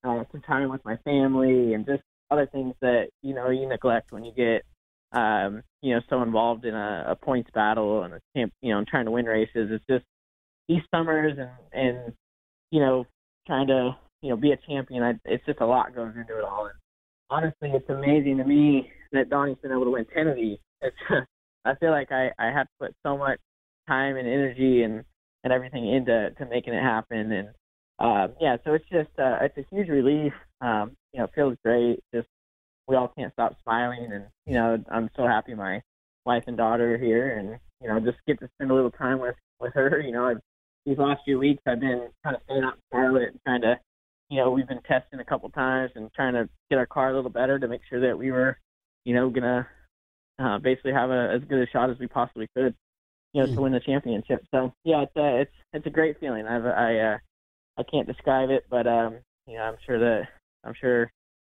uh, 0.03 0.23
some 0.31 0.41
time 0.41 0.69
with 0.69 0.83
my 0.83 0.97
family 0.97 1.73
and 1.73 1.85
just 1.85 2.01
other 2.31 2.47
things 2.51 2.73
that 2.81 3.09
you 3.21 3.35
know 3.35 3.49
you 3.51 3.67
neglect 3.67 4.11
when 4.11 4.23
you 4.23 4.31
get 4.33 4.63
um, 5.11 5.61
you 5.81 5.93
know 5.93 6.01
so 6.09 6.23
involved 6.23 6.65
in 6.65 6.73
a, 6.73 7.05
a 7.09 7.15
points 7.15 7.51
battle 7.53 8.03
and 8.03 8.15
a 8.15 8.21
camp, 8.35 8.51
you 8.61 8.73
know, 8.73 8.83
trying 8.89 9.05
to 9.05 9.11
win 9.11 9.25
races. 9.25 9.69
It's 9.71 9.85
just 9.87 10.05
these 10.67 10.81
summers 10.93 11.37
and 11.37 11.49
and 11.71 12.13
you 12.71 12.79
know 12.79 13.05
trying 13.45 13.67
to 13.67 13.95
you 14.23 14.29
know 14.29 14.35
be 14.35 14.51
a 14.51 14.57
champion. 14.67 15.03
I, 15.03 15.13
it's 15.25 15.45
just 15.45 15.61
a 15.61 15.65
lot 15.67 15.95
goes 15.95 16.13
into 16.15 16.39
it 16.39 16.43
all. 16.43 16.65
And 16.65 16.75
honestly, 17.29 17.69
it's 17.71 17.89
amazing 17.89 18.37
to 18.37 18.45
me 18.45 18.89
that 19.11 19.29
Donny's 19.29 19.57
been 19.61 19.71
able 19.71 19.85
to 19.85 19.91
win 19.91 20.05
ten 20.11 20.27
of 20.27 20.35
these. 20.35 20.57
It's 20.81 20.97
I 21.65 21.75
feel 21.75 21.91
like 21.91 22.11
I 22.11 22.31
I 22.39 22.47
have 22.47 22.65
to 22.65 22.87
put 22.87 22.95
so 23.05 23.15
much 23.15 23.39
time 23.89 24.15
and 24.15 24.27
energy 24.27 24.83
and 24.83 25.03
and 25.43 25.53
everything 25.53 25.91
into 25.91 26.29
to 26.37 26.45
making 26.45 26.73
it 26.73 26.83
happen. 26.83 27.31
And 27.31 27.49
uh, 27.97 28.27
yeah, 28.39 28.57
so 28.63 28.73
it's 28.73 28.89
just 28.89 29.09
uh, 29.17 29.39
it's 29.41 29.57
a 29.57 29.75
huge 29.75 29.89
relief. 29.89 30.33
Um, 30.61 30.91
you 31.13 31.19
know, 31.19 31.25
it 31.25 31.31
feels 31.35 31.57
great. 31.63 31.99
Just 32.13 32.27
we 32.87 32.95
all 32.95 33.11
can't 33.17 33.33
stop 33.33 33.55
smiling, 33.63 34.09
and 34.11 34.25
you 34.45 34.53
know, 34.53 34.77
I'm 34.91 35.09
so 35.15 35.27
happy 35.27 35.53
my 35.53 35.81
wife 36.25 36.43
and 36.47 36.57
daughter 36.57 36.95
are 36.95 36.97
here, 36.97 37.37
and 37.37 37.59
you 37.81 37.89
know, 37.89 37.99
just 37.99 38.17
get 38.27 38.39
to 38.39 38.49
spend 38.55 38.71
a 38.71 38.75
little 38.75 38.91
time 38.91 39.19
with 39.19 39.35
with 39.59 39.73
her. 39.73 39.99
You 39.99 40.11
know, 40.11 40.25
I've, 40.25 40.39
these 40.85 40.97
last 40.97 41.21
few 41.25 41.39
weeks 41.39 41.61
I've 41.67 41.79
been 41.79 42.09
kind 42.23 42.35
of 42.35 42.41
staying 42.45 42.63
out 42.63 42.73
in 42.73 42.79
Charlotte 42.91 43.29
and 43.29 43.39
trying 43.45 43.61
to, 43.61 43.75
you 44.29 44.37
know, 44.37 44.51
we've 44.51 44.67
been 44.67 44.81
testing 44.87 45.19
a 45.19 45.25
couple 45.25 45.49
times 45.49 45.91
and 45.95 46.09
trying 46.13 46.33
to 46.33 46.49
get 46.69 46.77
our 46.77 46.85
car 46.85 47.11
a 47.11 47.15
little 47.15 47.29
better 47.29 47.59
to 47.59 47.67
make 47.67 47.81
sure 47.89 48.01
that 48.01 48.17
we 48.17 48.31
were, 48.31 48.57
you 49.05 49.13
know, 49.13 49.29
gonna 49.29 49.67
uh, 50.39 50.57
basically 50.59 50.93
have 50.93 51.09
a, 51.09 51.33
as 51.35 51.47
good 51.47 51.61
a 51.61 51.69
shot 51.71 51.89
as 51.89 51.99
we 51.99 52.07
possibly 52.07 52.47
could, 52.55 52.73
you 53.33 53.41
know, 53.41 53.47
mm. 53.47 53.55
to 53.55 53.61
win 53.61 53.71
the 53.73 53.79
championship. 53.79 54.45
So 54.51 54.73
yeah, 54.83 55.03
it's 55.03 55.15
a, 55.15 55.41
it's 55.41 55.51
it's 55.73 55.85
a 55.85 55.91
great 55.91 56.19
feeling. 56.19 56.45
I've 56.45 56.65
I 56.65 56.97
uh, 56.99 57.17
I 57.77 57.83
can't 57.83 58.07
describe 58.07 58.49
it, 58.49 58.65
but 58.69 58.87
um, 58.87 59.17
you 59.47 59.55
know, 59.55 59.63
I'm 59.63 59.77
sure 59.85 59.99
that 59.99 60.27
I'm 60.63 60.73
sure 60.79 61.11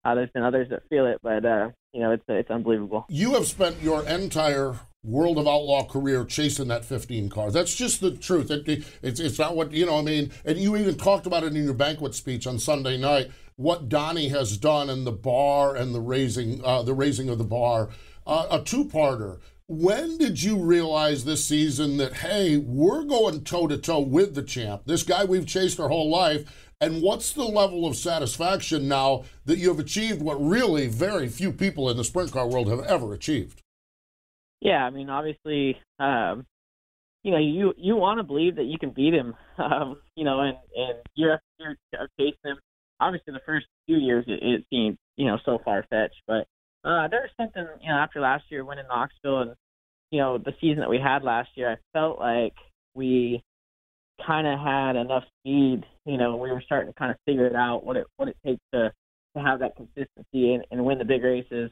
uh, 0.04 0.14
there's 0.14 0.30
been 0.30 0.42
others 0.42 0.68
that 0.70 0.82
feel 0.88 1.06
it, 1.06 1.18
but 1.22 1.44
uh, 1.44 1.70
you 1.92 2.00
know, 2.00 2.12
it's 2.12 2.24
it's 2.28 2.50
unbelievable. 2.50 3.06
You 3.08 3.34
have 3.34 3.46
spent 3.46 3.82
your 3.82 4.06
entire 4.06 4.76
World 5.04 5.36
of 5.38 5.48
Outlaw 5.48 5.84
career 5.84 6.24
chasing 6.24 6.68
that 6.68 6.84
15 6.84 7.28
car. 7.28 7.50
That's 7.50 7.74
just 7.74 8.00
the 8.00 8.12
truth. 8.12 8.50
It, 8.50 8.84
it's 9.02 9.18
it's 9.18 9.38
not 9.38 9.56
what 9.56 9.72
you 9.72 9.86
know. 9.86 9.98
I 9.98 10.02
mean, 10.02 10.30
and 10.44 10.58
you 10.58 10.76
even 10.76 10.96
talked 10.96 11.26
about 11.26 11.42
it 11.42 11.56
in 11.56 11.64
your 11.64 11.74
banquet 11.74 12.14
speech 12.14 12.46
on 12.46 12.58
Sunday 12.58 12.96
night. 12.96 13.30
What 13.56 13.88
Donny 13.88 14.28
has 14.28 14.56
done 14.56 14.88
in 14.88 15.04
the 15.04 15.12
bar 15.12 15.74
and 15.74 15.94
the 15.94 16.00
raising 16.00 16.64
uh, 16.64 16.82
the 16.82 16.94
raising 16.94 17.28
of 17.28 17.38
the 17.38 17.44
bar. 17.44 17.90
Uh, 18.24 18.46
a 18.52 18.60
two-parter. 18.60 19.40
When 19.72 20.18
did 20.18 20.42
you 20.42 20.58
realize 20.58 21.24
this 21.24 21.46
season 21.46 21.96
that 21.96 22.12
hey, 22.12 22.58
we're 22.58 23.04
going 23.04 23.42
toe 23.42 23.66
to 23.68 23.78
toe 23.78 24.00
with 24.00 24.34
the 24.34 24.42
champ, 24.42 24.82
this 24.84 25.02
guy 25.02 25.24
we've 25.24 25.46
chased 25.46 25.80
our 25.80 25.88
whole 25.88 26.10
life, 26.10 26.74
and 26.78 27.00
what's 27.00 27.32
the 27.32 27.44
level 27.44 27.86
of 27.86 27.96
satisfaction 27.96 28.86
now 28.86 29.24
that 29.46 29.56
you 29.56 29.70
have 29.70 29.78
achieved 29.78 30.20
what 30.20 30.34
really 30.34 30.88
very 30.88 31.26
few 31.26 31.52
people 31.52 31.88
in 31.88 31.96
the 31.96 32.04
sprint 32.04 32.32
car 32.32 32.46
world 32.46 32.68
have 32.68 32.80
ever 32.80 33.14
achieved? 33.14 33.62
Yeah, 34.60 34.84
I 34.84 34.90
mean, 34.90 35.08
obviously, 35.08 35.78
um, 35.98 36.44
you 37.22 37.30
know, 37.30 37.38
you 37.38 37.72
you 37.78 37.96
want 37.96 38.18
to 38.18 38.24
believe 38.24 38.56
that 38.56 38.66
you 38.66 38.78
can 38.78 38.90
beat 38.90 39.14
him, 39.14 39.34
um, 39.56 39.96
you 40.16 40.24
know, 40.24 40.42
and 40.42 40.58
and 40.76 40.98
year 41.14 41.32
after 41.32 41.78
year 41.94 42.08
chasing 42.20 42.36
him. 42.44 42.58
Obviously, 43.00 43.32
the 43.32 43.40
first 43.46 43.64
few 43.86 43.96
years 43.96 44.26
it, 44.28 44.42
it 44.42 44.64
seemed 44.68 44.98
you 45.16 45.24
know 45.24 45.38
so 45.46 45.60
far 45.64 45.86
fetched, 45.88 46.20
but 46.26 46.46
uh, 46.84 47.08
there 47.08 47.22
was 47.22 47.30
something 47.38 47.66
you 47.80 47.88
know 47.88 47.96
after 47.96 48.20
last 48.20 48.44
year 48.50 48.66
winning 48.66 48.84
Knoxville 48.86 49.40
and 49.40 49.54
you 50.12 50.18
know 50.18 50.38
the 50.38 50.54
season 50.60 50.80
that 50.80 50.90
we 50.90 50.98
had 50.98 51.24
last 51.24 51.48
year. 51.56 51.72
I 51.72 51.98
felt 51.98 52.20
like 52.20 52.54
we 52.94 53.42
kind 54.24 54.46
of 54.46 54.60
had 54.60 54.94
enough 54.94 55.24
speed. 55.40 55.84
You 56.04 56.18
know, 56.18 56.36
we 56.36 56.52
were 56.52 56.62
starting 56.64 56.92
to 56.92 56.98
kind 56.98 57.10
of 57.10 57.16
figure 57.26 57.46
it 57.46 57.56
out 57.56 57.84
what 57.84 57.96
it 57.96 58.06
what 58.16 58.28
it 58.28 58.36
takes 58.44 58.60
to 58.72 58.92
to 59.34 59.42
have 59.42 59.60
that 59.60 59.74
consistency 59.76 60.54
and, 60.54 60.64
and 60.70 60.84
win 60.84 60.98
the 60.98 61.04
big 61.04 61.24
races. 61.24 61.70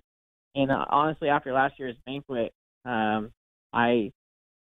And 0.55 0.73
uh, 0.73 0.87
honestly, 0.89 1.29
after 1.29 1.53
last 1.53 1.79
year's 1.79 1.97
banquet, 2.07 2.53
um, 2.87 3.31
I 3.73 4.11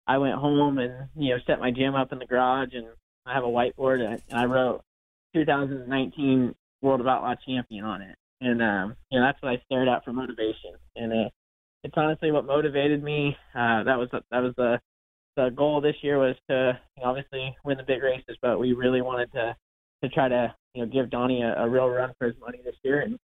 I 0.06 0.18
went 0.18 0.34
home 0.34 0.78
and 0.78 1.08
you 1.16 1.34
know 1.34 1.40
set 1.46 1.58
my 1.58 1.70
gym 1.70 1.94
up 1.94 2.12
in 2.12 2.18
the 2.18 2.26
garage 2.26 2.74
and 2.74 2.86
I 3.24 3.32
have 3.32 3.44
a 3.44 3.48
whiteboard 3.48 4.04
and 4.04 4.20
I 4.32 4.44
wrote 4.44 4.82
2019 5.34 6.54
World 6.82 7.00
of 7.00 7.06
Outlaw 7.06 7.36
Champion 7.46 7.84
on 7.84 8.02
it. 8.02 8.16
And 8.42 8.62
um, 8.62 8.96
you 9.10 9.18
know 9.18 9.26
that's 9.26 9.40
what 9.40 9.52
I 9.52 9.62
stared 9.64 9.88
at 9.88 10.04
for 10.04 10.12
motivation. 10.12 10.74
And 10.94 11.12
uh, 11.12 11.30
it's 11.84 11.94
honestly 11.96 12.30
what 12.30 12.46
motivated 12.46 13.02
me. 13.02 13.36
Uh, 13.54 13.82
that 13.84 13.98
was 13.98 14.08
that 14.12 14.40
was 14.40 14.54
the 14.56 14.80
the 15.36 15.50
goal 15.50 15.80
this 15.80 15.96
year 16.02 16.18
was 16.18 16.36
to 16.48 16.78
obviously 17.02 17.56
win 17.64 17.78
the 17.78 17.82
big 17.82 18.02
races, 18.02 18.36
but 18.42 18.58
we 18.58 18.72
really 18.72 19.00
wanted 19.00 19.32
to 19.32 19.56
to 20.02 20.08
try 20.10 20.28
to 20.28 20.54
you 20.74 20.84
know 20.84 20.92
give 20.92 21.10
Donny 21.10 21.42
a, 21.42 21.54
a 21.62 21.68
real 21.68 21.88
run 21.88 22.12
for 22.18 22.26
his 22.26 22.36
money 22.40 22.60
this 22.64 22.76
year. 22.82 23.00
And 23.00 23.18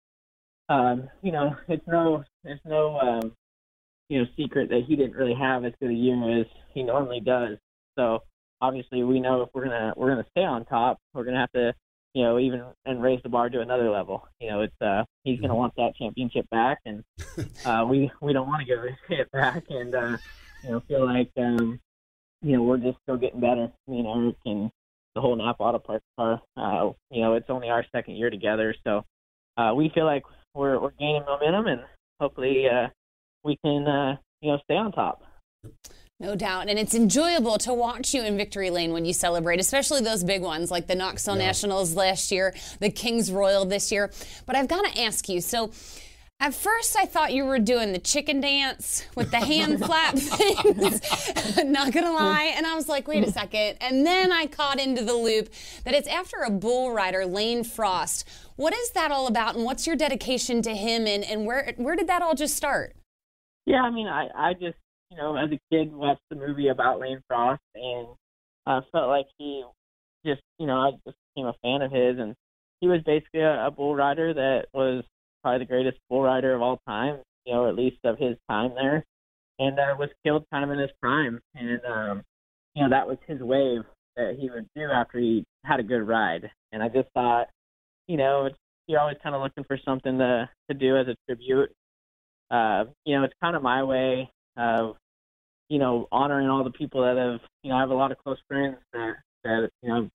um, 0.69 1.09
you 1.21 1.31
know, 1.31 1.55
it's 1.67 1.85
no 1.87 2.23
it's 2.43 2.63
no 2.65 2.99
um, 2.99 3.33
you 4.09 4.19
know 4.19 4.25
secret 4.37 4.69
that 4.69 4.83
he 4.87 4.95
didn't 4.95 5.15
really 5.15 5.35
have 5.35 5.65
as 5.65 5.73
good 5.79 5.91
a 5.91 5.93
year 5.93 6.39
as 6.39 6.45
he 6.73 6.83
normally 6.83 7.19
does. 7.19 7.57
So 7.97 8.19
obviously, 8.61 9.03
we 9.03 9.19
know 9.19 9.41
if 9.41 9.49
we're 9.53 9.65
gonna 9.65 9.93
we're 9.97 10.09
gonna 10.09 10.27
stay 10.31 10.43
on 10.43 10.65
top, 10.65 10.99
we're 11.13 11.25
gonna 11.25 11.39
have 11.39 11.51
to 11.53 11.73
you 12.15 12.23
know 12.23 12.39
even 12.39 12.63
and 12.85 13.03
raise 13.03 13.21
the 13.21 13.29
bar 13.29 13.49
to 13.49 13.59
another 13.59 13.91
level. 13.91 14.27
You 14.39 14.49
know, 14.49 14.61
it's 14.61 14.81
uh 14.81 15.03
he's 15.25 15.39
gonna 15.39 15.55
want 15.55 15.75
that 15.75 15.95
championship 15.97 16.49
back, 16.49 16.79
and 16.85 17.03
uh, 17.65 17.85
we 17.87 18.09
we 18.21 18.33
don't 18.33 18.47
want 18.47 18.61
to 18.61 18.65
give 18.65 18.79
it 19.19 19.31
back, 19.31 19.65
and 19.69 19.93
uh, 19.93 20.17
you 20.63 20.71
know 20.71 20.79
feel 20.87 21.05
like 21.05 21.29
um, 21.37 21.79
you 22.41 22.55
know, 22.55 22.63
we're 22.63 22.77
just 22.77 22.97
still 23.03 23.17
getting 23.17 23.41
better. 23.41 23.71
Me 23.87 23.99
and 23.99 24.07
Eric 24.07 24.35
and 24.45 24.71
the 25.13 25.21
whole 25.21 25.35
Napa 25.35 25.61
Auto 25.61 25.79
Parts 25.79 26.05
car. 26.17 26.41
Uh, 26.55 26.91
you 27.11 27.21
know, 27.21 27.33
it's 27.33 27.49
only 27.49 27.69
our 27.69 27.85
second 27.91 28.15
year 28.15 28.29
together, 28.29 28.73
so 28.85 29.03
uh, 29.57 29.73
we 29.75 29.91
feel 29.93 30.05
like 30.05 30.23
we're 30.53 30.79
we're 30.79 30.91
gaining 30.91 31.23
momentum, 31.25 31.67
and 31.67 31.81
hopefully 32.19 32.65
uh, 32.69 32.87
we 33.43 33.57
can 33.65 33.87
uh, 33.87 34.15
you 34.41 34.51
know 34.51 34.59
stay 34.63 34.75
on 34.75 34.93
top. 34.93 35.21
No 36.19 36.35
doubt. 36.35 36.69
And 36.69 36.79
it's 36.79 36.95
enjoyable 36.95 37.57
to 37.59 37.73
watch 37.73 38.13
you 38.13 38.23
in 38.23 38.37
victory 38.37 38.69
lane 38.69 38.93
when 38.93 39.03
you 39.03 39.13
celebrate, 39.13 39.59
especially 39.59 40.01
those 40.01 40.23
big 40.23 40.41
ones 40.41 40.71
like 40.71 40.87
the 40.87 40.95
Knoxville 40.95 41.37
yeah. 41.37 41.47
Nationals 41.47 41.95
last 41.95 42.31
year, 42.31 42.55
the 42.79 42.89
Kings 42.89 43.31
Royal 43.31 43.65
this 43.65 43.91
year. 43.91 44.11
But 44.45 44.55
I've 44.55 44.69
got 44.69 44.85
to 44.91 45.01
ask 45.01 45.27
you 45.27 45.41
so 45.41 45.71
at 46.39 46.53
first, 46.53 46.97
I 46.97 47.05
thought 47.05 47.31
you 47.33 47.45
were 47.45 47.59
doing 47.59 47.93
the 47.93 47.99
chicken 47.99 48.41
dance 48.41 49.05
with 49.15 49.31
the 49.31 49.37
hand 49.37 49.79
flap 49.85 50.15
things. 50.15 51.01
Not 51.63 51.93
gonna 51.93 52.11
lie. 52.11 52.53
And 52.55 52.67
I 52.67 52.75
was 52.75 52.89
like, 52.89 53.07
wait 53.07 53.25
a 53.25 53.31
second. 53.31 53.77
And 53.79 54.05
then 54.05 54.33
I 54.33 54.45
caught 54.45 54.79
into 54.79 55.03
the 55.03 55.13
loop 55.13 55.49
that 55.85 55.93
it's 55.93 56.09
after 56.09 56.37
a 56.45 56.51
bull 56.51 56.91
rider, 56.91 57.25
Lane 57.25 57.63
Frost. 57.63 58.27
What 58.57 58.73
is 58.73 58.91
that 58.91 59.11
all 59.11 59.27
about, 59.27 59.55
and 59.55 59.63
what's 59.63 59.87
your 59.87 59.95
dedication 59.95 60.61
to 60.63 60.75
him, 60.75 61.07
and, 61.07 61.23
and 61.23 61.45
where 61.45 61.73
where 61.77 61.95
did 61.95 62.07
that 62.07 62.21
all 62.21 62.35
just 62.35 62.55
start? 62.55 62.95
Yeah, 63.65 63.81
I 63.81 63.89
mean, 63.89 64.07
I, 64.07 64.27
I 64.35 64.53
just, 64.53 64.77
you 65.11 65.17
know, 65.17 65.35
as 65.35 65.49
a 65.51 65.59
kid, 65.71 65.91
watched 65.93 66.21
the 66.29 66.35
movie 66.35 66.69
about 66.69 66.99
Lane 66.99 67.21
Frost, 67.27 67.61
and 67.75 68.07
uh, 68.65 68.81
felt 68.91 69.09
like 69.09 69.27
he 69.37 69.63
just, 70.25 70.41
you 70.59 70.67
know, 70.67 70.77
I 70.77 70.91
just 71.05 71.17
became 71.35 71.47
a 71.47 71.55
fan 71.61 71.81
of 71.81 71.91
his, 71.91 72.19
and 72.19 72.35
he 72.81 72.87
was 72.87 73.01
basically 73.05 73.41
a, 73.41 73.67
a 73.67 73.71
bull 73.71 73.95
rider 73.95 74.33
that 74.33 74.65
was 74.73 75.03
probably 75.41 75.59
the 75.59 75.69
greatest 75.69 75.97
bull 76.09 76.23
rider 76.23 76.53
of 76.53 76.61
all 76.61 76.79
time, 76.87 77.19
you 77.45 77.53
know, 77.53 77.69
at 77.69 77.75
least 77.75 77.97
of 78.03 78.17
his 78.17 78.35
time 78.49 78.71
there, 78.75 79.03
and 79.59 79.79
uh, 79.79 79.95
was 79.97 80.09
killed 80.25 80.45
kind 80.51 80.63
of 80.63 80.71
in 80.71 80.79
his 80.79 80.91
prime. 81.01 81.39
And 81.53 81.81
um, 81.85 82.23
you 82.73 82.83
know, 82.83 82.89
that 82.89 83.07
was 83.07 83.17
his 83.27 83.39
wave 83.39 83.81
that 84.15 84.37
he 84.39 84.49
would 84.49 84.67
do 84.75 84.83
after 84.83 85.19
he 85.19 85.43
had 85.63 85.79
a 85.79 85.83
good 85.83 86.07
ride. 86.07 86.49
And 86.71 86.81
I 86.81 86.89
just 86.89 87.09
thought, 87.13 87.47
you 88.07 88.17
know, 88.17 88.45
it's, 88.45 88.57
you're 88.87 88.99
always 88.99 89.17
kind 89.23 89.35
of 89.35 89.41
looking 89.41 89.63
for 89.63 89.79
something 89.83 90.17
to 90.17 90.49
to 90.69 90.73
do 90.73 90.97
as 90.97 91.07
a 91.07 91.15
tribute. 91.27 91.71
Uh, 92.51 92.85
you 93.05 93.15
know, 93.17 93.23
it's 93.23 93.33
kind 93.41 93.55
of 93.55 93.63
my 93.63 93.83
way 93.83 94.29
of, 94.57 94.95
you 95.69 95.79
know, 95.79 96.07
honoring 96.11 96.47
all 96.47 96.63
the 96.63 96.71
people 96.71 97.01
that 97.01 97.17
have, 97.17 97.39
you 97.63 97.69
know, 97.69 97.77
I 97.77 97.81
have 97.81 97.89
a 97.89 97.95
lot 97.95 98.11
of 98.11 98.17
close 98.19 98.37
friends 98.47 98.77
that 98.93 99.15
that 99.43 99.69
you 99.81 99.89
know, 99.89 100.09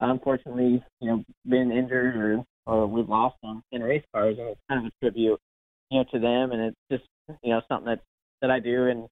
unfortunately, 0.00 0.82
you 1.00 1.08
know, 1.08 1.24
been 1.46 1.70
injured 1.70 2.16
or 2.16 2.44
or 2.66 2.86
we've 2.86 3.08
lost 3.08 3.36
them 3.42 3.62
in 3.72 3.82
race 3.82 4.04
cars, 4.14 4.36
and 4.38 4.48
it's 4.48 4.60
kind 4.68 4.86
of 4.86 4.92
a 4.92 5.04
tribute, 5.04 5.40
you 5.90 5.98
know, 5.98 6.04
to 6.12 6.18
them. 6.18 6.52
And 6.52 6.62
it's 6.62 6.76
just 6.90 7.04
you 7.42 7.50
know 7.50 7.62
something 7.68 7.86
that 7.86 8.00
that 8.40 8.50
I 8.50 8.60
do, 8.60 8.86
and 8.86 9.08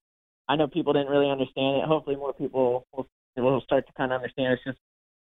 I 0.48 0.56
know 0.56 0.66
people 0.66 0.92
didn't 0.92 1.08
really 1.10 1.30
understand 1.30 1.78
it. 1.78 1.84
Hopefully, 1.84 2.16
more 2.16 2.32
people 2.32 2.84
will 2.92 3.06
will 3.36 3.60
start 3.62 3.86
to 3.86 3.92
kind 3.94 4.12
of 4.12 4.16
understand. 4.16 4.54
It's 4.54 4.64
just 4.64 4.78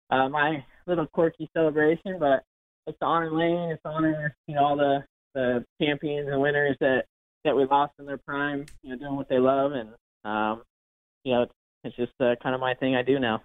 uh, 0.09 0.29
my 0.29 0.63
little 0.87 1.07
quirky 1.07 1.49
celebration, 1.53 2.17
but 2.19 2.43
it's 2.87 2.97
to 2.99 3.05
honor 3.05 3.31
Lane, 3.31 3.71
it's 3.71 3.81
to 3.83 3.89
honor 3.89 4.35
you 4.47 4.55
know 4.55 4.63
all 4.63 4.77
the 4.77 5.03
the 5.33 5.65
champions 5.81 6.29
and 6.29 6.41
winners 6.41 6.77
that 6.79 7.05
that 7.45 7.55
we 7.55 7.65
lost 7.65 7.93
in 7.99 8.05
their 8.05 8.17
prime, 8.17 8.65
you 8.83 8.89
know, 8.89 8.97
doing 8.97 9.15
what 9.15 9.29
they 9.29 9.39
love, 9.39 9.71
and 9.71 9.89
um, 10.25 10.63
you 11.23 11.33
know, 11.33 11.43
it's, 11.43 11.53
it's 11.83 11.95
just 11.95 12.11
uh, 12.19 12.35
kind 12.43 12.53
of 12.53 12.59
my 12.59 12.73
thing 12.73 12.95
I 12.95 13.03
do 13.03 13.19
now. 13.19 13.41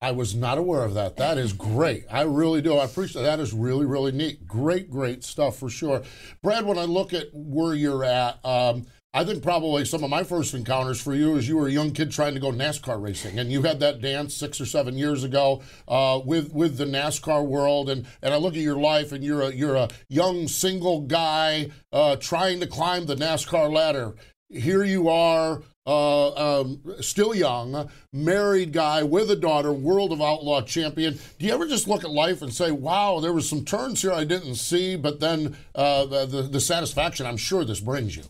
I 0.00 0.10
was 0.10 0.34
not 0.34 0.58
aware 0.58 0.84
of 0.84 0.92
that. 0.94 1.16
That 1.16 1.38
is 1.38 1.54
great. 1.54 2.04
I 2.10 2.22
really 2.22 2.60
do. 2.60 2.76
I 2.76 2.84
appreciate 2.84 3.22
that. 3.22 3.40
Is 3.40 3.54
really, 3.54 3.86
really 3.86 4.12
neat. 4.12 4.46
Great, 4.46 4.90
great 4.90 5.24
stuff 5.24 5.58
for 5.58 5.70
sure. 5.70 6.02
Brad, 6.42 6.66
when 6.66 6.78
I 6.78 6.84
look 6.84 7.14
at 7.14 7.28
where 7.32 7.74
you're 7.74 8.04
at, 8.04 8.44
um, 8.44 8.86
I 9.16 9.24
think 9.24 9.44
probably 9.44 9.84
some 9.84 10.02
of 10.02 10.10
my 10.10 10.24
first 10.24 10.54
encounters 10.54 11.00
for 11.00 11.14
you 11.14 11.36
is 11.36 11.46
you 11.46 11.56
were 11.56 11.68
a 11.68 11.70
young 11.70 11.92
kid 11.92 12.10
trying 12.10 12.34
to 12.34 12.40
go 12.40 12.50
NASCAR 12.50 13.00
racing, 13.00 13.38
and 13.38 13.52
you 13.52 13.62
had 13.62 13.78
that 13.78 14.00
dance 14.00 14.34
six 14.34 14.60
or 14.60 14.66
seven 14.66 14.98
years 14.98 15.22
ago 15.22 15.62
uh, 15.86 16.20
with 16.24 16.52
with 16.52 16.78
the 16.78 16.84
NASCAR 16.84 17.46
world. 17.46 17.88
And 17.88 18.06
and 18.22 18.34
I 18.34 18.38
look 18.38 18.54
at 18.54 18.60
your 18.60 18.76
life, 18.76 19.12
and 19.12 19.22
you're 19.22 19.42
a 19.42 19.52
you're 19.52 19.76
a 19.76 19.88
young 20.08 20.48
single 20.48 21.02
guy 21.02 21.70
uh, 21.92 22.16
trying 22.16 22.58
to 22.58 22.66
climb 22.66 23.06
the 23.06 23.14
NASCAR 23.14 23.72
ladder. 23.72 24.16
Here 24.48 24.82
you 24.82 25.08
are, 25.08 25.62
uh, 25.86 26.60
um, 26.60 26.80
still 27.00 27.36
young, 27.36 27.88
married 28.12 28.72
guy 28.72 29.04
with 29.04 29.30
a 29.30 29.36
daughter, 29.36 29.72
World 29.72 30.10
of 30.10 30.20
Outlaw 30.20 30.62
champion. 30.62 31.20
Do 31.38 31.46
you 31.46 31.54
ever 31.54 31.68
just 31.68 31.86
look 31.86 32.02
at 32.02 32.10
life 32.10 32.42
and 32.42 32.52
say, 32.52 32.72
"Wow, 32.72 33.20
there 33.20 33.32
was 33.32 33.48
some 33.48 33.64
turns 33.64 34.02
here 34.02 34.12
I 34.12 34.24
didn't 34.24 34.56
see," 34.56 34.96
but 34.96 35.20
then 35.20 35.56
uh, 35.72 36.04
the, 36.06 36.26
the 36.26 36.42
the 36.42 36.60
satisfaction 36.60 37.26
I'm 37.26 37.36
sure 37.36 37.64
this 37.64 37.78
brings 37.78 38.16
you. 38.16 38.24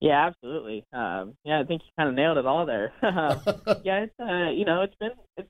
Yeah, 0.00 0.26
absolutely. 0.26 0.84
Um, 0.92 1.34
yeah, 1.44 1.60
I 1.60 1.64
think 1.64 1.82
you 1.82 1.90
kind 1.98 2.08
of 2.08 2.14
nailed 2.14 2.38
it 2.38 2.46
all 2.46 2.66
there. 2.66 2.92
yeah, 3.02 4.04
it's 4.04 4.14
uh, 4.20 4.50
you 4.50 4.64
know, 4.64 4.82
it's 4.82 4.94
been 5.00 5.10
it's 5.36 5.48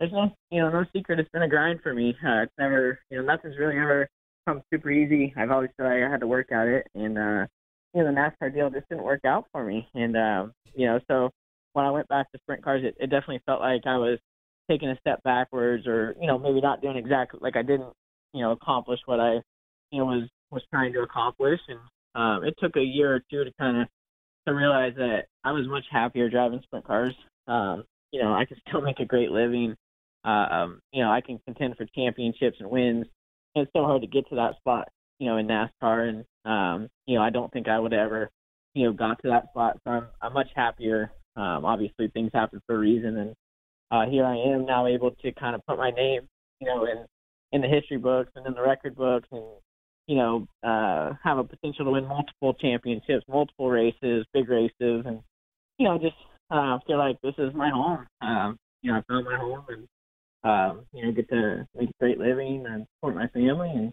there's 0.00 0.12
no 0.12 0.34
you 0.50 0.60
know 0.60 0.70
no 0.70 0.84
secret. 0.92 1.20
It's 1.20 1.30
been 1.30 1.42
a 1.42 1.48
grind 1.48 1.80
for 1.82 1.94
me. 1.94 2.16
Uh, 2.24 2.42
it's 2.42 2.52
never 2.58 2.98
you 3.10 3.18
know 3.18 3.24
nothing's 3.24 3.58
really 3.58 3.76
ever 3.76 4.08
come 4.46 4.62
super 4.72 4.90
easy. 4.90 5.32
I've 5.36 5.50
always 5.50 5.70
said 5.76 5.86
I 5.86 6.10
had 6.10 6.20
to 6.20 6.26
work 6.26 6.50
at 6.50 6.66
it, 6.66 6.86
and 6.94 7.18
uh, 7.18 7.46
you 7.94 8.02
know 8.02 8.06
the 8.06 8.18
NASCAR 8.18 8.52
deal 8.52 8.70
just 8.70 8.88
didn't 8.88 9.04
work 9.04 9.24
out 9.24 9.46
for 9.52 9.64
me. 9.64 9.86
And 9.94 10.16
um, 10.16 10.52
you 10.74 10.86
know, 10.86 10.98
so 11.08 11.30
when 11.74 11.84
I 11.84 11.90
went 11.90 12.08
back 12.08 12.32
to 12.32 12.38
sprint 12.38 12.64
cars, 12.64 12.82
it, 12.84 12.96
it 12.98 13.10
definitely 13.10 13.42
felt 13.46 13.60
like 13.60 13.82
I 13.86 13.96
was 13.96 14.18
taking 14.70 14.88
a 14.88 14.98
step 15.00 15.22
backwards, 15.22 15.86
or 15.86 16.16
you 16.20 16.26
know 16.26 16.38
maybe 16.38 16.60
not 16.60 16.82
doing 16.82 16.96
exactly 16.96 17.40
like 17.42 17.56
I 17.56 17.62
didn't 17.62 17.92
you 18.32 18.42
know 18.42 18.52
accomplish 18.52 19.00
what 19.06 19.20
I 19.20 19.34
you 19.90 19.98
know 19.98 20.06
was 20.06 20.28
was 20.50 20.62
trying 20.70 20.92
to 20.94 21.02
accomplish, 21.02 21.60
and 21.68 21.78
um, 22.14 22.44
it 22.44 22.54
took 22.58 22.76
a 22.76 22.82
year 22.82 23.14
or 23.14 23.20
two 23.30 23.44
to 23.44 23.52
kind 23.58 23.82
of 23.82 23.88
to 24.46 24.54
realize 24.54 24.94
that 24.96 25.26
I 25.44 25.52
was 25.52 25.66
much 25.68 25.84
happier 25.90 26.28
driving 26.28 26.60
sprint 26.62 26.86
cars. 26.86 27.14
Um, 27.46 27.84
you 28.10 28.22
know, 28.22 28.32
I 28.32 28.44
can 28.44 28.56
still 28.68 28.80
make 28.80 29.00
a 29.00 29.04
great 29.04 29.30
living. 29.30 29.74
Uh, 30.24 30.46
um, 30.50 30.80
you 30.92 31.02
know, 31.02 31.10
I 31.10 31.20
can 31.20 31.38
contend 31.44 31.76
for 31.76 31.86
championships 31.94 32.58
and 32.60 32.70
wins. 32.70 33.06
And 33.54 33.64
it's 33.64 33.72
so 33.74 33.84
hard 33.84 34.02
to 34.02 34.08
get 34.08 34.28
to 34.28 34.36
that 34.36 34.56
spot, 34.56 34.88
you 35.18 35.28
know, 35.28 35.36
in 35.36 35.46
NASCAR. 35.46 36.08
And 36.08 36.24
um, 36.44 36.88
you 37.06 37.16
know, 37.16 37.22
I 37.22 37.30
don't 37.30 37.52
think 37.52 37.68
I 37.68 37.78
would 37.78 37.92
ever, 37.92 38.30
you 38.74 38.84
know, 38.84 38.92
got 38.92 39.20
to 39.22 39.28
that 39.28 39.48
spot. 39.50 39.78
So 39.84 39.92
I'm, 39.92 40.06
I'm 40.20 40.32
much 40.32 40.48
happier. 40.54 41.12
Um, 41.36 41.64
obviously, 41.64 42.08
things 42.08 42.30
happen 42.34 42.60
for 42.66 42.76
a 42.76 42.78
reason, 42.78 43.16
and 43.16 43.34
uh, 43.90 44.04
here 44.10 44.24
I 44.24 44.36
am 44.36 44.66
now 44.66 44.86
able 44.86 45.12
to 45.12 45.32
kind 45.32 45.54
of 45.54 45.64
put 45.66 45.78
my 45.78 45.90
name, 45.90 46.28
you 46.60 46.66
know, 46.66 46.84
in 46.84 47.06
in 47.52 47.62
the 47.62 47.68
history 47.68 47.96
books 47.96 48.30
and 48.34 48.46
in 48.46 48.54
the 48.54 48.60
record 48.60 48.96
books, 48.96 49.28
and 49.32 49.42
you 50.06 50.16
know, 50.16 50.46
uh, 50.62 51.14
have 51.22 51.38
a 51.38 51.44
potential 51.44 51.84
to 51.84 51.90
win 51.90 52.06
multiple 52.06 52.54
championships, 52.54 53.24
multiple 53.28 53.70
races, 53.70 54.26
big 54.32 54.48
races, 54.48 55.04
and 55.06 55.20
you 55.78 55.86
know, 55.86 55.98
just 55.98 56.16
uh, 56.50 56.78
feel 56.86 56.98
like 56.98 57.20
this 57.22 57.34
is 57.38 57.54
my 57.54 57.70
home. 57.70 58.06
Um, 58.20 58.58
you 58.82 58.92
know, 58.92 58.98
I 58.98 59.02
found 59.08 59.24
my 59.24 59.36
home, 59.36 59.64
and 59.68 59.88
um, 60.44 60.86
you 60.92 61.04
know, 61.04 61.12
get 61.12 61.28
to 61.30 61.66
make 61.78 61.90
a 61.90 61.92
great 62.00 62.18
living 62.18 62.64
and 62.68 62.86
support 62.96 63.14
my 63.14 63.28
family, 63.28 63.70
and 63.70 63.92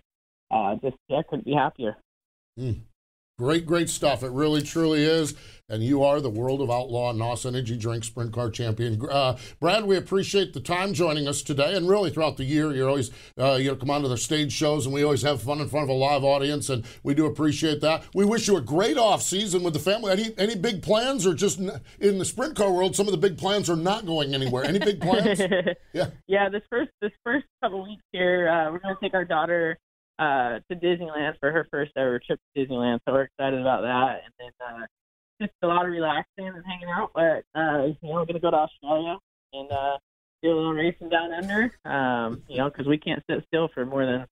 uh, 0.51 0.75
just 0.81 0.97
yeah, 1.07 1.21
couldn't 1.29 1.45
be 1.45 1.53
happier. 1.53 1.95
Mm. 2.57 2.81
Great, 3.39 3.65
great 3.65 3.89
stuff. 3.89 4.21
It 4.21 4.31
really, 4.31 4.61
truly 4.61 5.05
is. 5.05 5.33
And 5.69 5.81
you 5.81 6.03
are 6.03 6.19
the 6.19 6.29
World 6.29 6.59
of 6.59 6.69
Outlaw 6.69 7.13
NOS 7.13 7.45
Energy 7.45 7.77
Drink 7.77 8.03
Sprint 8.03 8.33
Car 8.33 8.49
Champion. 8.49 8.99
Uh, 9.09 9.37
Brad, 9.61 9.85
we 9.85 9.95
appreciate 9.95 10.51
the 10.51 10.59
time 10.59 10.93
joining 10.93 11.25
us 11.25 11.41
today. 11.41 11.73
And 11.73 11.87
really, 11.87 12.09
throughout 12.09 12.35
the 12.35 12.43
year, 12.43 12.73
you're 12.73 12.89
always, 12.89 13.11
uh, 13.37 13.53
you 13.53 13.69
know, 13.69 13.77
come 13.77 13.91
on 13.91 14.01
to 14.01 14.09
the 14.09 14.17
stage 14.17 14.51
shows, 14.51 14.85
and 14.85 14.93
we 14.93 15.03
always 15.03 15.21
have 15.21 15.41
fun 15.41 15.61
in 15.61 15.69
front 15.69 15.85
of 15.85 15.89
a 15.89 15.93
live 15.93 16.25
audience, 16.25 16.69
and 16.69 16.83
we 17.03 17.13
do 17.13 17.27
appreciate 17.27 17.79
that. 17.79 18.03
We 18.13 18.25
wish 18.25 18.45
you 18.49 18.57
a 18.57 18.61
great 18.61 18.97
off 18.97 19.21
season 19.21 19.63
with 19.63 19.71
the 19.71 19.79
family. 19.79 20.11
Any, 20.11 20.33
any 20.37 20.55
big 20.55 20.83
plans, 20.83 21.25
or 21.25 21.33
just 21.33 21.59
in 21.59 22.17
the 22.17 22.25
sprint 22.25 22.57
car 22.57 22.73
world, 22.73 22.97
some 22.97 23.07
of 23.07 23.13
the 23.13 23.17
big 23.17 23.37
plans 23.37 23.69
are 23.69 23.77
not 23.77 24.05
going 24.05 24.33
anywhere? 24.33 24.65
Any 24.65 24.79
big 24.79 24.99
plans? 24.99 25.39
yeah. 25.93 26.07
Yeah, 26.27 26.49
this 26.49 26.63
first, 26.69 26.91
this 26.99 27.11
first 27.23 27.45
couple 27.63 27.83
weeks 27.83 28.03
here, 28.11 28.49
uh, 28.49 28.69
we're 28.69 28.79
going 28.79 28.95
to 28.95 29.01
take 29.01 29.13
our 29.13 29.23
daughter 29.23 29.77
uh, 30.19 30.59
to 30.69 30.75
Disneyland 30.75 31.39
for 31.39 31.51
her 31.51 31.67
first 31.71 31.91
ever 31.95 32.19
trip 32.19 32.39
to 32.55 32.65
Disneyland. 32.65 32.99
So 33.07 33.13
we're 33.13 33.23
excited 33.23 33.59
about 33.59 33.81
that. 33.81 34.21
And 34.25 34.33
then 34.37 34.51
uh, 34.67 34.85
just 35.41 35.53
a 35.63 35.67
lot 35.67 35.85
of 35.85 35.91
relaxing 35.91 36.47
and 36.47 36.63
hanging 36.65 36.89
out. 36.93 37.11
But 37.15 37.45
uh, 37.59 37.85
you 37.85 37.97
know, 38.03 38.15
we're 38.15 38.25
gonna 38.25 38.39
go 38.39 38.51
to 38.51 38.57
Australia 38.57 39.17
and 39.53 39.71
uh, 39.71 39.97
do 40.43 40.51
a 40.51 40.55
little 40.55 40.73
racing 40.73 41.09
down 41.09 41.31
under. 41.33 41.71
Um, 41.85 42.43
you 42.47 42.57
know, 42.57 42.69
because 42.69 42.85
we 42.85 42.97
can't 42.97 43.23
sit 43.29 43.43
still 43.47 43.69
for 43.73 43.85
more 43.85 44.05
than 44.05 44.25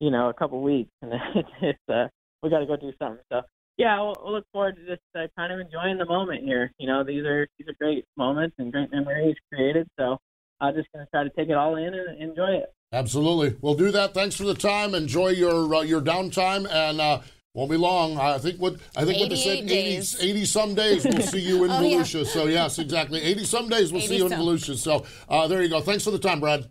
you 0.00 0.10
know 0.10 0.28
a 0.28 0.34
couple 0.34 0.62
weeks, 0.62 0.90
and 1.02 1.12
it's, 1.34 1.48
it's 1.60 1.88
uh, 1.88 2.08
we 2.42 2.50
got 2.50 2.60
to 2.60 2.66
go 2.66 2.76
do 2.76 2.92
something. 2.98 3.22
So 3.30 3.42
yeah, 3.76 4.00
we'll, 4.00 4.16
we'll 4.22 4.32
look 4.32 4.46
forward 4.52 4.76
to 4.76 4.86
just 4.86 5.02
uh, 5.14 5.26
kind 5.36 5.52
of 5.52 5.60
enjoying 5.60 5.98
the 5.98 6.06
moment 6.06 6.44
here. 6.44 6.72
You 6.78 6.86
know, 6.86 7.04
these 7.04 7.24
are 7.26 7.46
these 7.58 7.68
are 7.68 7.74
great 7.78 8.06
moments 8.16 8.56
and 8.58 8.72
great 8.72 8.90
memories 8.90 9.36
created. 9.52 9.86
So 9.98 10.16
I'm 10.60 10.74
just 10.74 10.88
gonna 10.94 11.06
try 11.12 11.24
to 11.24 11.30
take 11.30 11.50
it 11.50 11.56
all 11.56 11.76
in 11.76 11.92
and 11.92 12.22
enjoy 12.22 12.52
it. 12.52 12.72
Absolutely. 12.92 13.56
We'll 13.60 13.74
do 13.74 13.90
that. 13.90 14.14
Thanks 14.14 14.36
for 14.36 14.44
the 14.44 14.54
time. 14.54 14.94
Enjoy 14.94 15.28
your 15.28 15.74
uh, 15.74 15.82
your 15.82 16.00
downtime 16.00 16.70
and 16.70 17.00
uh, 17.00 17.20
won't 17.52 17.70
be 17.70 17.76
long. 17.76 18.18
I 18.18 18.38
think 18.38 18.60
what 18.60 18.76
I 18.96 19.04
think 19.04 19.18
what 19.18 19.30
they 19.30 19.36
said 19.36 19.70
80, 19.70 19.96
80, 20.20 20.44
some 20.44 20.74
days 20.74 21.04
we'll 21.04 21.20
see 21.22 21.40
you 21.40 21.64
in 21.64 21.70
oh, 21.70 21.74
Volusia. 21.74 22.24
Yeah. 22.24 22.30
So 22.30 22.46
yes, 22.46 22.78
exactly. 22.78 23.20
80 23.20 23.44
some 23.44 23.68
days 23.68 23.92
we'll 23.92 24.02
see 24.02 24.18
you 24.18 24.26
in. 24.26 24.32
Volusia. 24.32 24.76
So 24.76 25.04
uh, 25.28 25.48
there 25.48 25.62
you 25.62 25.68
go. 25.68 25.80
Thanks 25.80 26.04
for 26.04 26.10
the 26.10 26.18
time, 26.18 26.40
Brad. 26.40 26.68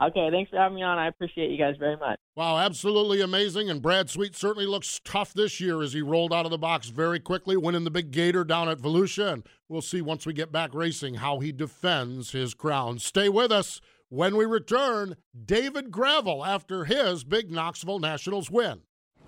Okay, 0.00 0.28
thanks 0.30 0.48
for 0.50 0.58
having 0.58 0.76
me 0.76 0.82
on. 0.84 0.96
I 0.96 1.08
appreciate 1.08 1.50
you 1.50 1.58
guys 1.58 1.74
very 1.76 1.96
much. 1.96 2.20
Wow, 2.36 2.58
absolutely 2.58 3.20
amazing. 3.20 3.68
And 3.68 3.82
Brad 3.82 4.08
Sweet 4.08 4.36
certainly 4.36 4.66
looks 4.66 5.00
tough 5.04 5.34
this 5.34 5.60
year 5.60 5.82
as 5.82 5.92
he 5.92 6.02
rolled 6.02 6.32
out 6.32 6.44
of 6.44 6.52
the 6.52 6.58
box 6.58 6.90
very 6.90 7.18
quickly, 7.18 7.56
winning 7.56 7.82
the 7.82 7.90
big 7.90 8.12
gator 8.12 8.44
down 8.44 8.68
at 8.68 8.78
Volusia. 8.78 9.32
And 9.32 9.42
we'll 9.68 9.82
see 9.82 10.00
once 10.00 10.24
we 10.24 10.32
get 10.32 10.52
back 10.52 10.72
racing 10.72 11.14
how 11.14 11.40
he 11.40 11.50
defends 11.50 12.30
his 12.30 12.54
crown. 12.54 13.00
Stay 13.00 13.28
with 13.28 13.50
us. 13.50 13.80
When 14.10 14.38
we 14.38 14.46
return, 14.46 15.16
David 15.44 15.90
Gravel 15.90 16.42
after 16.42 16.86
his 16.86 17.24
big 17.24 17.50
Knoxville 17.50 17.98
Nationals 17.98 18.50
win. 18.50 18.80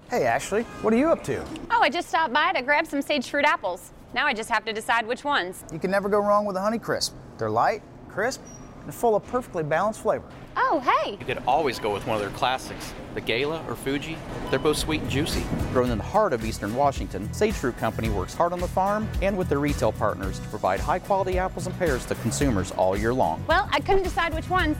Hey, 0.08 0.24
Ashley, 0.24 0.62
what 0.80 0.94
are 0.94 0.96
you 0.96 1.10
up 1.10 1.22
to? 1.24 1.44
Oh, 1.70 1.82
I 1.82 1.90
just 1.90 2.08
stopped 2.08 2.32
by 2.32 2.54
to 2.54 2.62
grab 2.62 2.86
some 2.86 3.02
sage 3.02 3.28
fruit 3.28 3.44
apples. 3.44 3.92
Now 4.14 4.26
I 4.26 4.32
just 4.32 4.48
have 4.48 4.64
to 4.64 4.72
decide 4.72 5.06
which 5.06 5.22
ones. 5.22 5.64
You 5.70 5.78
can 5.78 5.90
never 5.90 6.08
go 6.08 6.18
wrong 6.18 6.46
with 6.46 6.56
a 6.56 6.62
Honey 6.62 6.78
Crisp. 6.78 7.14
They're 7.36 7.50
light, 7.50 7.82
crisp, 8.08 8.40
and 8.84 8.94
full 8.94 9.16
of 9.16 9.26
perfectly 9.26 9.62
balanced 9.62 10.00
flavor. 10.00 10.24
Oh, 10.56 10.80
hey! 10.80 11.12
You 11.12 11.24
could 11.24 11.42
always 11.46 11.78
go 11.78 11.92
with 11.92 12.06
one 12.06 12.16
of 12.16 12.20
their 12.20 12.30
classics, 12.30 12.92
the 13.14 13.20
Gala 13.20 13.64
or 13.68 13.74
Fuji. 13.74 14.16
They're 14.50 14.58
both 14.58 14.78
sweet 14.78 15.00
and 15.00 15.10
juicy. 15.10 15.42
Grown 15.72 15.90
in 15.90 15.98
the 15.98 16.04
heart 16.04 16.32
of 16.32 16.44
eastern 16.44 16.74
Washington, 16.74 17.32
Sage 17.32 17.54
Fruit 17.54 17.76
Company 17.76 18.08
works 18.08 18.34
hard 18.34 18.52
on 18.52 18.60
the 18.60 18.68
farm 18.68 19.08
and 19.22 19.36
with 19.36 19.48
their 19.48 19.58
retail 19.58 19.92
partners 19.92 20.38
to 20.38 20.48
provide 20.48 20.80
high 20.80 20.98
quality 20.98 21.38
apples 21.38 21.66
and 21.66 21.78
pears 21.78 22.04
to 22.06 22.14
consumers 22.16 22.70
all 22.72 22.96
year 22.96 23.14
long. 23.14 23.42
Well, 23.48 23.68
I 23.72 23.80
couldn't 23.80 24.02
decide 24.02 24.34
which 24.34 24.48
ones. 24.48 24.76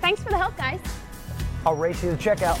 Thanks 0.00 0.22
for 0.22 0.30
the 0.30 0.38
help, 0.38 0.56
guys. 0.56 0.80
I'll 1.64 1.76
race 1.76 2.02
you 2.02 2.10
to 2.10 2.16
checkout. 2.16 2.58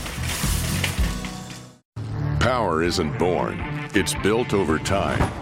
Power 2.40 2.82
isn't 2.82 3.18
born, 3.18 3.60
it's 3.94 4.14
built 4.16 4.52
over 4.52 4.78
time. 4.78 5.41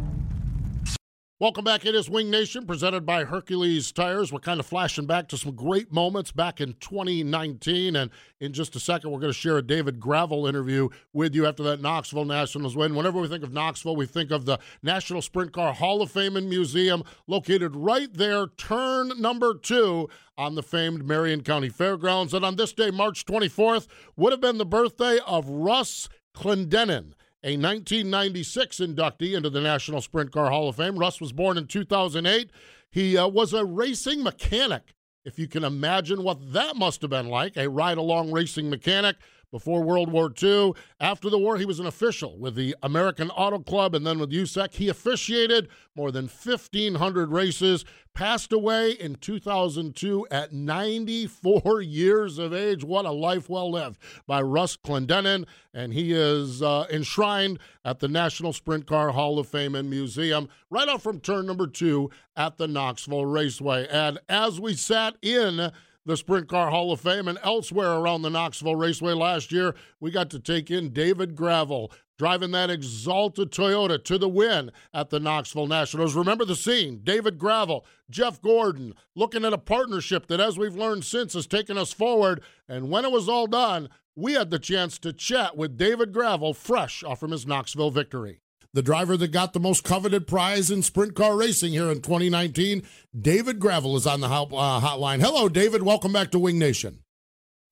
Welcome 1.41 1.63
back. 1.63 1.87
It 1.87 1.95
is 1.95 2.07
Winged 2.07 2.29
Nation 2.29 2.67
presented 2.67 3.03
by 3.03 3.23
Hercules 3.23 3.91
Tires. 3.91 4.31
We're 4.31 4.37
kind 4.37 4.59
of 4.59 4.65
flashing 4.67 5.07
back 5.07 5.27
to 5.29 5.39
some 5.39 5.55
great 5.55 5.91
moments 5.91 6.31
back 6.31 6.61
in 6.61 6.73
2019. 6.73 7.95
And 7.95 8.11
in 8.39 8.53
just 8.53 8.75
a 8.75 8.79
second, 8.79 9.09
we're 9.09 9.17
going 9.17 9.33
to 9.33 9.39
share 9.39 9.57
a 9.57 9.63
David 9.63 9.99
Gravel 9.99 10.45
interview 10.45 10.89
with 11.13 11.33
you 11.33 11.47
after 11.47 11.63
that 11.63 11.81
Knoxville 11.81 12.25
Nationals 12.25 12.77
win. 12.77 12.93
Whenever 12.93 13.19
we 13.19 13.27
think 13.27 13.43
of 13.43 13.51
Knoxville, 13.51 13.95
we 13.95 14.05
think 14.05 14.29
of 14.29 14.45
the 14.45 14.59
National 14.83 15.19
Sprint 15.19 15.51
Car 15.51 15.73
Hall 15.73 16.03
of 16.03 16.11
Fame 16.11 16.37
and 16.37 16.47
Museum 16.47 17.01
located 17.25 17.75
right 17.75 18.13
there, 18.13 18.45
turn 18.45 19.19
number 19.19 19.55
two 19.55 20.09
on 20.37 20.53
the 20.53 20.61
famed 20.61 21.07
Marion 21.07 21.41
County 21.41 21.69
Fairgrounds. 21.69 22.35
And 22.35 22.45
on 22.45 22.55
this 22.55 22.71
day, 22.71 22.91
March 22.91 23.25
24th, 23.25 23.87
would 24.15 24.31
have 24.31 24.41
been 24.41 24.59
the 24.59 24.63
birthday 24.67 25.17
of 25.25 25.49
Russ 25.49 26.07
Clendenin 26.35 27.13
a 27.43 27.57
1996 27.57 28.77
inductee 28.77 29.35
into 29.35 29.49
the 29.49 29.61
National 29.61 30.01
Sprint 30.01 30.31
Car 30.31 30.51
Hall 30.51 30.69
of 30.69 30.75
Fame. 30.75 30.99
Russ 30.99 31.19
was 31.19 31.31
born 31.31 31.57
in 31.57 31.67
2008. 31.67 32.51
He 32.91 33.17
uh, 33.17 33.27
was 33.27 33.53
a 33.53 33.65
racing 33.65 34.21
mechanic, 34.21 34.93
if 35.25 35.39
you 35.39 35.47
can 35.47 35.63
imagine 35.63 36.23
what 36.23 36.53
that 36.53 36.75
must 36.75 37.01
have 37.01 37.09
been 37.09 37.29
like, 37.29 37.57
a 37.57 37.69
ride 37.69 37.97
along 37.97 38.31
racing 38.31 38.69
mechanic. 38.69 39.15
Before 39.51 39.83
World 39.83 40.11
War 40.11 40.31
II. 40.41 40.73
After 40.99 41.29
the 41.29 41.37
war, 41.37 41.57
he 41.57 41.65
was 41.65 41.79
an 41.79 41.85
official 41.85 42.37
with 42.37 42.55
the 42.55 42.75
American 42.81 43.29
Auto 43.29 43.59
Club 43.59 43.93
and 43.93 44.07
then 44.07 44.19
with 44.19 44.31
USAC. 44.31 44.73
He 44.73 44.89
officiated 44.89 45.67
more 45.95 46.11
than 46.11 46.25
1,500 46.25 47.31
races, 47.31 47.85
passed 48.13 48.53
away 48.53 48.91
in 48.91 49.15
2002 49.15 50.27
at 50.31 50.53
94 50.53 51.81
years 51.81 52.39
of 52.39 52.53
age. 52.53 52.83
What 52.83 53.05
a 53.05 53.11
life 53.11 53.49
well 53.49 53.69
lived 53.69 53.97
by 54.25 54.41
Russ 54.41 54.77
Clendenin. 54.77 55.45
And 55.73 55.93
he 55.93 56.13
is 56.13 56.61
uh, 56.61 56.85
enshrined 56.89 57.59
at 57.83 57.99
the 57.99 58.07
National 58.07 58.53
Sprint 58.53 58.87
Car 58.87 59.11
Hall 59.11 59.39
of 59.39 59.47
Fame 59.47 59.75
and 59.75 59.89
Museum 59.89 60.49
right 60.69 60.87
off 60.87 61.03
from 61.03 61.19
turn 61.19 61.45
number 61.45 61.67
two 61.67 62.09
at 62.35 62.57
the 62.57 62.67
Knoxville 62.67 63.25
Raceway. 63.25 63.87
And 63.89 64.19
as 64.29 64.59
we 64.59 64.73
sat 64.73 65.15
in 65.21 65.71
the 66.05 66.17
Sprint 66.17 66.47
Car 66.47 66.69
Hall 66.69 66.91
of 66.91 66.99
Fame 66.99 67.27
and 67.27 67.37
elsewhere 67.43 67.91
around 67.91 68.21
the 68.21 68.29
Knoxville 68.29 68.75
Raceway 68.75 69.13
last 69.13 69.51
year, 69.51 69.75
we 69.99 70.11
got 70.11 70.29
to 70.31 70.39
take 70.39 70.71
in 70.71 70.91
David 70.91 71.35
Gravel 71.35 71.91
driving 72.17 72.51
that 72.51 72.69
Axalta 72.69 73.47
Toyota 73.47 74.03
to 74.03 74.17
the 74.17 74.29
win 74.29 74.71
at 74.93 75.09
the 75.09 75.19
Knoxville 75.19 75.65
Nationals. 75.65 76.15
Remember 76.15 76.45
the 76.45 76.55
scene 76.55 77.01
David 77.03 77.39
Gravel, 77.39 77.83
Jeff 78.09 78.39
Gordon, 78.41 78.93
looking 79.15 79.43
at 79.43 79.53
a 79.53 79.57
partnership 79.57 80.27
that, 80.27 80.39
as 80.39 80.57
we've 80.57 80.75
learned 80.75 81.03
since, 81.03 81.33
has 81.33 81.47
taken 81.47 81.79
us 81.79 81.91
forward. 81.91 82.41
And 82.69 82.91
when 82.91 83.05
it 83.05 83.11
was 83.11 83.27
all 83.27 83.47
done, 83.47 83.89
we 84.15 84.33
had 84.33 84.51
the 84.51 84.59
chance 84.59 84.99
to 84.99 85.13
chat 85.13 85.57
with 85.57 85.77
David 85.77 86.13
Gravel 86.13 86.53
fresh 86.53 87.03
off 87.03 87.19
from 87.19 87.31
his 87.31 87.47
Knoxville 87.47 87.89
victory 87.89 88.41
the 88.73 88.81
driver 88.81 89.17
that 89.17 89.29
got 89.29 89.53
the 89.53 89.59
most 89.59 89.83
coveted 89.83 90.27
prize 90.27 90.71
in 90.71 90.81
sprint 90.81 91.15
car 91.15 91.35
racing 91.35 91.71
here 91.71 91.89
in 91.89 92.01
2019. 92.01 92.83
David 93.19 93.59
Gravel 93.59 93.95
is 93.95 94.07
on 94.07 94.21
the 94.21 94.27
uh, 94.27 94.81
hotline. 94.81 95.21
Hello, 95.21 95.49
David. 95.49 95.83
Welcome 95.83 96.13
back 96.13 96.31
to 96.31 96.39
Winged 96.39 96.59
Nation. 96.59 96.99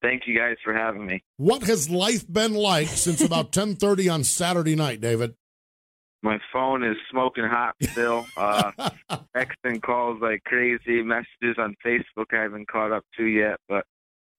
Thank 0.01 0.23
you 0.27 0.37
guys 0.37 0.55
for 0.63 0.73
having 0.73 1.05
me. 1.05 1.23
What 1.37 1.63
has 1.63 1.89
life 1.89 2.25
been 2.31 2.53
like 2.53 2.87
since 2.87 3.21
about 3.21 3.51
10:30 3.53 4.13
on 4.13 4.23
Saturday 4.23 4.75
night, 4.75 5.01
David? 5.01 5.35
My 6.21 6.37
phone 6.51 6.83
is 6.83 6.97
smoking 7.09 7.45
hot 7.45 7.75
still. 7.81 8.25
Uh, 8.35 8.71
texting 9.35 9.81
calls 9.81 10.21
like 10.21 10.43
crazy. 10.43 11.01
Messages 11.01 11.57
on 11.57 11.75
Facebook 11.85 12.33
I 12.33 12.43
haven't 12.43 12.67
caught 12.69 12.91
up 12.91 13.05
to 13.17 13.23
yet, 13.23 13.57
but 13.69 13.85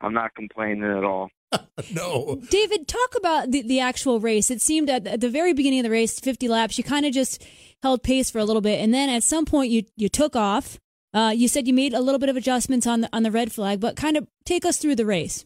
I'm 0.01 0.15
not 0.15 0.35
complaining 0.35 0.85
at 0.85 1.05
all. 1.05 1.31
no. 1.95 2.41
David, 2.49 2.87
talk 2.87 3.15
about 3.17 3.51
the, 3.51 3.63
the 3.63 3.81
actual 3.81 4.21
race. 4.21 4.51
It 4.51 4.61
seemed 4.61 4.89
at, 4.89 5.07
at 5.07 5.21
the 5.21 5.31
very 5.31 5.53
beginning 5.53 5.81
of 5.81 5.85
the 5.85 5.91
race, 5.91 6.19
50 6.19 6.49
laps, 6.49 6.79
you 6.79 6.85
kind 6.85 7.07
of 7.07 7.13
just 7.13 7.45
held 7.83 8.03
pace 8.03 8.31
for 8.31 8.39
a 8.39 8.45
little 8.45 8.63
bit. 8.63 8.81
And 8.81 8.95
then 8.95 9.09
at 9.09 9.25
some 9.25 9.45
point, 9.45 9.71
you, 9.71 9.85
you 9.97 10.09
took 10.09 10.37
off. 10.37 10.79
Uh, 11.13 11.33
you 11.35 11.49
said 11.49 11.67
you 11.67 11.75
made 11.75 11.93
a 11.93 12.01
little 12.01 12.21
bit 12.21 12.29
of 12.29 12.37
adjustments 12.37 12.87
on 12.87 13.01
the, 13.01 13.09
on 13.13 13.25
the 13.25 13.31
red 13.31 13.53
flag, 13.53 13.81
but 13.81 13.97
kind 13.97 14.17
of 14.17 14.29
take 14.45 14.65
us 14.65 14.79
through 14.79 14.95
the 14.95 15.07
race. 15.07 15.45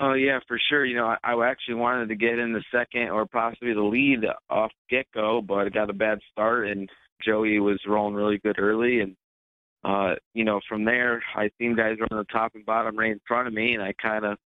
Oh 0.00 0.14
yeah, 0.14 0.40
for 0.48 0.58
sure. 0.68 0.84
You 0.84 0.96
know, 0.96 1.06
I, 1.06 1.16
I 1.22 1.48
actually 1.48 1.76
wanted 1.76 2.08
to 2.08 2.16
get 2.16 2.38
in 2.38 2.52
the 2.52 2.64
second 2.72 3.10
or 3.10 3.26
possibly 3.26 3.72
the 3.72 3.82
lead 3.82 4.24
off 4.50 4.72
get 4.90 5.06
go, 5.14 5.40
but 5.40 5.66
I 5.66 5.68
got 5.68 5.88
a 5.88 5.94
bad 5.94 6.18
start, 6.32 6.68
and 6.68 6.90
Joey 7.24 7.60
was 7.60 7.80
rolling 7.86 8.14
really 8.14 8.38
good 8.38 8.58
early, 8.58 9.00
and 9.00 9.16
uh, 9.84 10.14
you 10.32 10.44
know, 10.44 10.60
from 10.68 10.84
there, 10.84 11.22
I 11.36 11.50
seen 11.58 11.76
guys 11.76 11.98
on 12.10 12.16
the 12.16 12.24
top 12.24 12.52
and 12.54 12.64
bottom 12.64 12.98
right 12.98 13.12
in 13.12 13.20
front 13.26 13.48
of 13.48 13.54
me, 13.54 13.74
and 13.74 13.82
I 13.82 13.92
kind 14.00 14.24
of 14.24 14.38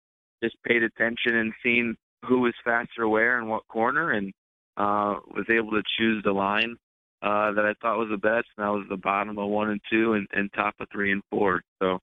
just 0.42 0.56
paid 0.64 0.82
attention 0.82 1.36
and 1.36 1.52
seen 1.62 1.96
who 2.24 2.40
was 2.40 2.54
faster 2.64 3.08
where 3.08 3.38
and 3.38 3.48
what 3.48 3.66
corner, 3.68 4.10
and 4.10 4.32
uh, 4.76 5.16
was 5.34 5.46
able 5.50 5.70
to 5.72 5.82
choose 5.98 6.22
the 6.24 6.32
line 6.32 6.76
uh, 7.22 7.52
that 7.52 7.64
I 7.64 7.74
thought 7.80 7.98
was 7.98 8.08
the 8.10 8.16
best, 8.16 8.46
and 8.56 8.64
that 8.64 8.72
was 8.72 8.86
the 8.88 8.96
bottom 8.96 9.38
of 9.38 9.48
one 9.48 9.70
and 9.70 9.80
two, 9.90 10.14
and, 10.14 10.26
and 10.32 10.52
top 10.52 10.74
of 10.80 10.88
three 10.92 11.12
and 11.12 11.22
four. 11.30 11.62
So 11.80 11.98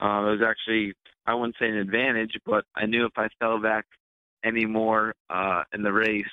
uh, 0.00 0.26
it 0.26 0.38
was 0.38 0.42
actually 0.46 0.94
I 1.26 1.34
wouldn't 1.34 1.56
say 1.60 1.68
an 1.68 1.76
advantage, 1.76 2.38
but 2.46 2.64
I 2.74 2.86
knew 2.86 3.04
if 3.04 3.12
I 3.16 3.28
fell 3.38 3.60
back 3.60 3.84
any 4.44 4.64
more 4.64 5.14
uh, 5.28 5.64
in 5.74 5.82
the 5.82 5.92
race, 5.92 6.24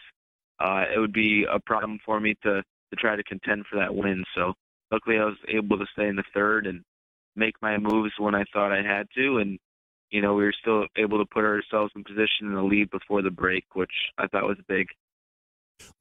uh, 0.59 0.85
it 0.93 0.99
would 0.99 1.13
be 1.13 1.45
a 1.51 1.59
problem 1.59 1.99
for 2.05 2.19
me 2.19 2.35
to 2.43 2.61
to 2.61 2.95
try 2.97 3.15
to 3.15 3.23
contend 3.23 3.65
for 3.69 3.77
that 3.77 3.93
win. 3.93 4.23
So 4.35 4.53
luckily, 4.91 5.17
I 5.17 5.25
was 5.25 5.37
able 5.47 5.77
to 5.77 5.85
stay 5.93 6.07
in 6.07 6.15
the 6.15 6.23
third 6.33 6.67
and 6.67 6.83
make 7.35 7.55
my 7.61 7.77
moves 7.77 8.13
when 8.17 8.35
I 8.35 8.43
thought 8.53 8.71
I 8.71 8.81
had 8.81 9.07
to, 9.15 9.37
and 9.39 9.59
you 10.09 10.21
know 10.21 10.35
we 10.35 10.43
were 10.43 10.53
still 10.59 10.85
able 10.97 11.17
to 11.19 11.25
put 11.25 11.43
ourselves 11.43 11.91
in 11.95 12.03
position 12.03 12.47
in 12.47 12.53
the 12.53 12.63
lead 12.63 12.89
before 12.91 13.21
the 13.21 13.31
break, 13.31 13.65
which 13.73 13.91
I 14.17 14.27
thought 14.27 14.47
was 14.47 14.57
big. 14.67 14.87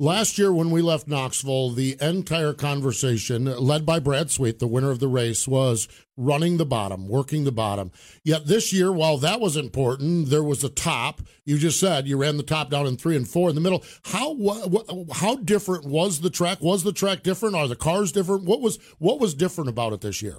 Last 0.00 0.38
year, 0.38 0.52
when 0.52 0.70
we 0.70 0.82
left 0.82 1.06
Knoxville, 1.06 1.70
the 1.70 1.96
entire 2.00 2.52
conversation, 2.52 3.44
led 3.44 3.86
by 3.86 4.00
Brad 4.00 4.30
Sweet, 4.30 4.58
the 4.58 4.66
winner 4.66 4.90
of 4.90 4.98
the 4.98 5.08
race, 5.08 5.46
was 5.46 5.86
running 6.16 6.56
the 6.56 6.66
bottom, 6.66 7.08
working 7.08 7.44
the 7.44 7.52
bottom. 7.52 7.92
Yet 8.24 8.46
this 8.46 8.72
year, 8.72 8.92
while 8.92 9.18
that 9.18 9.40
was 9.40 9.56
important, 9.56 10.30
there 10.30 10.42
was 10.42 10.64
a 10.64 10.68
top. 10.68 11.22
You 11.44 11.58
just 11.58 11.78
said 11.78 12.06
you 12.06 12.16
ran 12.16 12.36
the 12.36 12.42
top 12.42 12.70
down 12.70 12.86
in 12.86 12.96
three 12.96 13.16
and 13.16 13.28
four 13.28 13.48
in 13.48 13.54
the 13.54 13.60
middle. 13.60 13.84
How 14.04 14.36
how 15.12 15.36
different 15.36 15.84
was 15.86 16.20
the 16.20 16.30
track? 16.30 16.60
Was 16.60 16.82
the 16.82 16.92
track 16.92 17.22
different? 17.22 17.54
Are 17.54 17.68
the 17.68 17.76
cars 17.76 18.12
different? 18.12 18.44
What 18.44 18.60
was 18.60 18.78
what 18.98 19.20
was 19.20 19.34
different 19.34 19.70
about 19.70 19.92
it 19.92 20.00
this 20.00 20.22
year? 20.22 20.38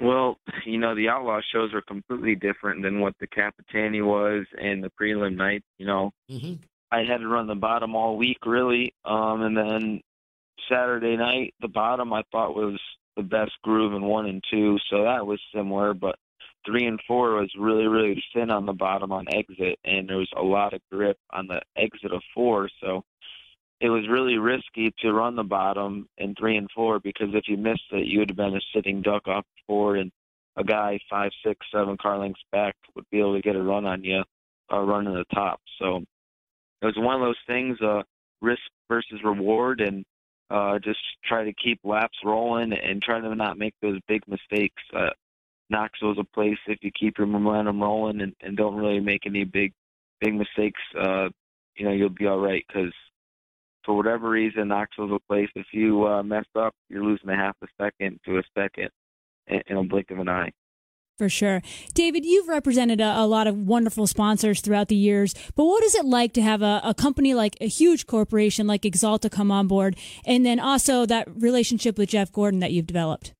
Well, 0.00 0.38
you 0.66 0.78
know, 0.78 0.96
the 0.96 1.08
Outlaw 1.08 1.40
shows 1.52 1.72
are 1.74 1.82
completely 1.82 2.34
different 2.34 2.82
than 2.82 3.00
what 3.00 3.14
the 3.20 3.28
Capitani 3.28 4.04
was 4.04 4.46
and 4.60 4.82
the 4.82 4.90
prelim 5.00 5.36
night. 5.36 5.62
You 5.78 5.86
know, 5.86 6.10
mm-hmm. 6.30 6.54
I 6.92 7.04
had 7.04 7.18
to 7.18 7.28
run 7.28 7.46
the 7.46 7.54
bottom 7.54 7.96
all 7.96 8.16
week 8.16 8.44
really. 8.44 8.94
Um 9.04 9.42
and 9.42 9.56
then 9.56 10.00
Saturday 10.70 11.16
night 11.16 11.54
the 11.60 11.68
bottom 11.68 12.12
I 12.12 12.22
thought 12.30 12.54
was 12.54 12.78
the 13.16 13.22
best 13.22 13.52
groove 13.62 13.94
in 13.94 14.02
one 14.04 14.26
and 14.26 14.42
two, 14.50 14.78
so 14.88 15.04
that 15.04 15.26
was 15.26 15.40
similar, 15.54 15.92
but 15.94 16.16
three 16.64 16.86
and 16.86 17.00
four 17.06 17.34
was 17.34 17.50
really, 17.58 17.86
really 17.86 18.22
thin 18.32 18.50
on 18.50 18.66
the 18.66 18.72
bottom 18.72 19.10
on 19.10 19.26
exit 19.32 19.78
and 19.84 20.08
there 20.08 20.18
was 20.18 20.30
a 20.36 20.42
lot 20.42 20.74
of 20.74 20.80
grip 20.92 21.16
on 21.30 21.46
the 21.46 21.60
exit 21.76 22.12
of 22.12 22.22
four, 22.34 22.68
so 22.82 23.02
it 23.80 23.88
was 23.88 24.08
really 24.08 24.38
risky 24.38 24.94
to 25.00 25.12
run 25.12 25.34
the 25.34 25.42
bottom 25.42 26.06
in 26.18 26.34
three 26.36 26.56
and 26.56 26.70
four 26.74 27.00
because 27.00 27.28
if 27.32 27.48
you 27.48 27.56
missed 27.56 27.90
it 27.90 28.06
you 28.06 28.18
would 28.18 28.30
have 28.30 28.36
been 28.36 28.54
a 28.54 28.60
sitting 28.74 29.02
duck 29.02 29.26
off 29.26 29.46
four 29.66 29.96
and 29.96 30.12
a 30.56 30.64
guy 30.64 30.98
five, 31.08 31.30
six, 31.44 31.66
seven 31.72 31.96
car 31.96 32.18
lengths 32.18 32.42
back 32.52 32.74
would 32.94 33.08
be 33.10 33.18
able 33.18 33.34
to 33.34 33.42
get 33.42 33.56
a 33.56 33.62
run 33.62 33.86
on 33.86 34.04
you, 34.04 34.22
uh, 34.72 34.80
running 34.80 35.14
the 35.14 35.24
top. 35.34 35.60
So 35.78 36.04
it 36.82 36.86
was 36.86 36.96
one 36.96 37.14
of 37.14 37.20
those 37.20 37.36
things, 37.46 37.80
uh, 37.80 38.02
risk 38.40 38.62
versus 38.88 39.20
reward, 39.24 39.80
and 39.80 40.04
uh, 40.50 40.78
just 40.80 40.98
try 41.24 41.44
to 41.44 41.52
keep 41.52 41.78
laps 41.84 42.18
rolling 42.24 42.72
and 42.72 43.00
try 43.00 43.20
to 43.20 43.34
not 43.34 43.56
make 43.56 43.74
those 43.80 43.98
big 44.08 44.22
mistakes. 44.26 44.82
Uh, 44.94 45.10
Knoxville's 45.70 46.18
a 46.18 46.24
place 46.24 46.58
if 46.66 46.78
you 46.82 46.90
keep 46.90 47.16
your 47.16 47.26
momentum 47.26 47.80
rolling 47.80 48.20
and, 48.20 48.34
and 48.42 48.56
don't 48.56 48.74
really 48.74 49.00
make 49.00 49.26
any 49.26 49.44
big 49.44 49.72
big 50.20 50.34
mistakes, 50.34 50.80
uh, 51.00 51.28
you 51.76 51.84
know, 51.84 51.92
you'll 51.92 52.08
be 52.08 52.26
all 52.26 52.38
right. 52.38 52.64
Because 52.66 52.92
for 53.84 53.96
whatever 53.96 54.28
reason, 54.28 54.68
Knoxville's 54.68 55.12
a 55.12 55.32
place 55.32 55.48
if 55.54 55.66
you 55.72 56.06
uh, 56.06 56.22
mess 56.22 56.44
up, 56.54 56.74
you're 56.88 57.04
losing 57.04 57.30
a 57.30 57.36
half 57.36 57.56
a 57.62 57.66
second 57.80 58.20
to 58.24 58.38
a 58.38 58.42
second 58.56 58.90
in, 59.46 59.62
in 59.66 59.76
a 59.76 59.84
blink 59.84 60.10
of 60.10 60.18
an 60.18 60.28
eye. 60.28 60.52
For 61.22 61.28
sure. 61.28 61.62
David, 61.94 62.24
you've 62.24 62.48
represented 62.48 63.00
a, 63.00 63.20
a, 63.20 63.26
lot 63.28 63.46
of 63.46 63.56
wonderful 63.56 64.08
sponsors 64.08 64.60
throughout 64.60 64.88
the 64.88 64.96
years, 64.96 65.36
but 65.54 65.66
what 65.66 65.84
is 65.84 65.94
it 65.94 66.04
like 66.04 66.32
to 66.32 66.42
have 66.42 66.62
a, 66.62 66.80
a, 66.82 66.94
company 66.94 67.32
like 67.32 67.56
a 67.60 67.68
huge 67.68 68.08
corporation 68.08 68.66
like 68.66 68.82
Axalta 68.82 69.30
come 69.30 69.52
on 69.52 69.68
board 69.68 69.96
and 70.26 70.44
then 70.44 70.58
also 70.58 71.06
that 71.06 71.28
relationship 71.40 71.96
with 71.96 72.08
Jeff 72.08 72.32
Gordon 72.32 72.58
that 72.58 72.72
you've 72.72 72.88
developed? 72.88 73.34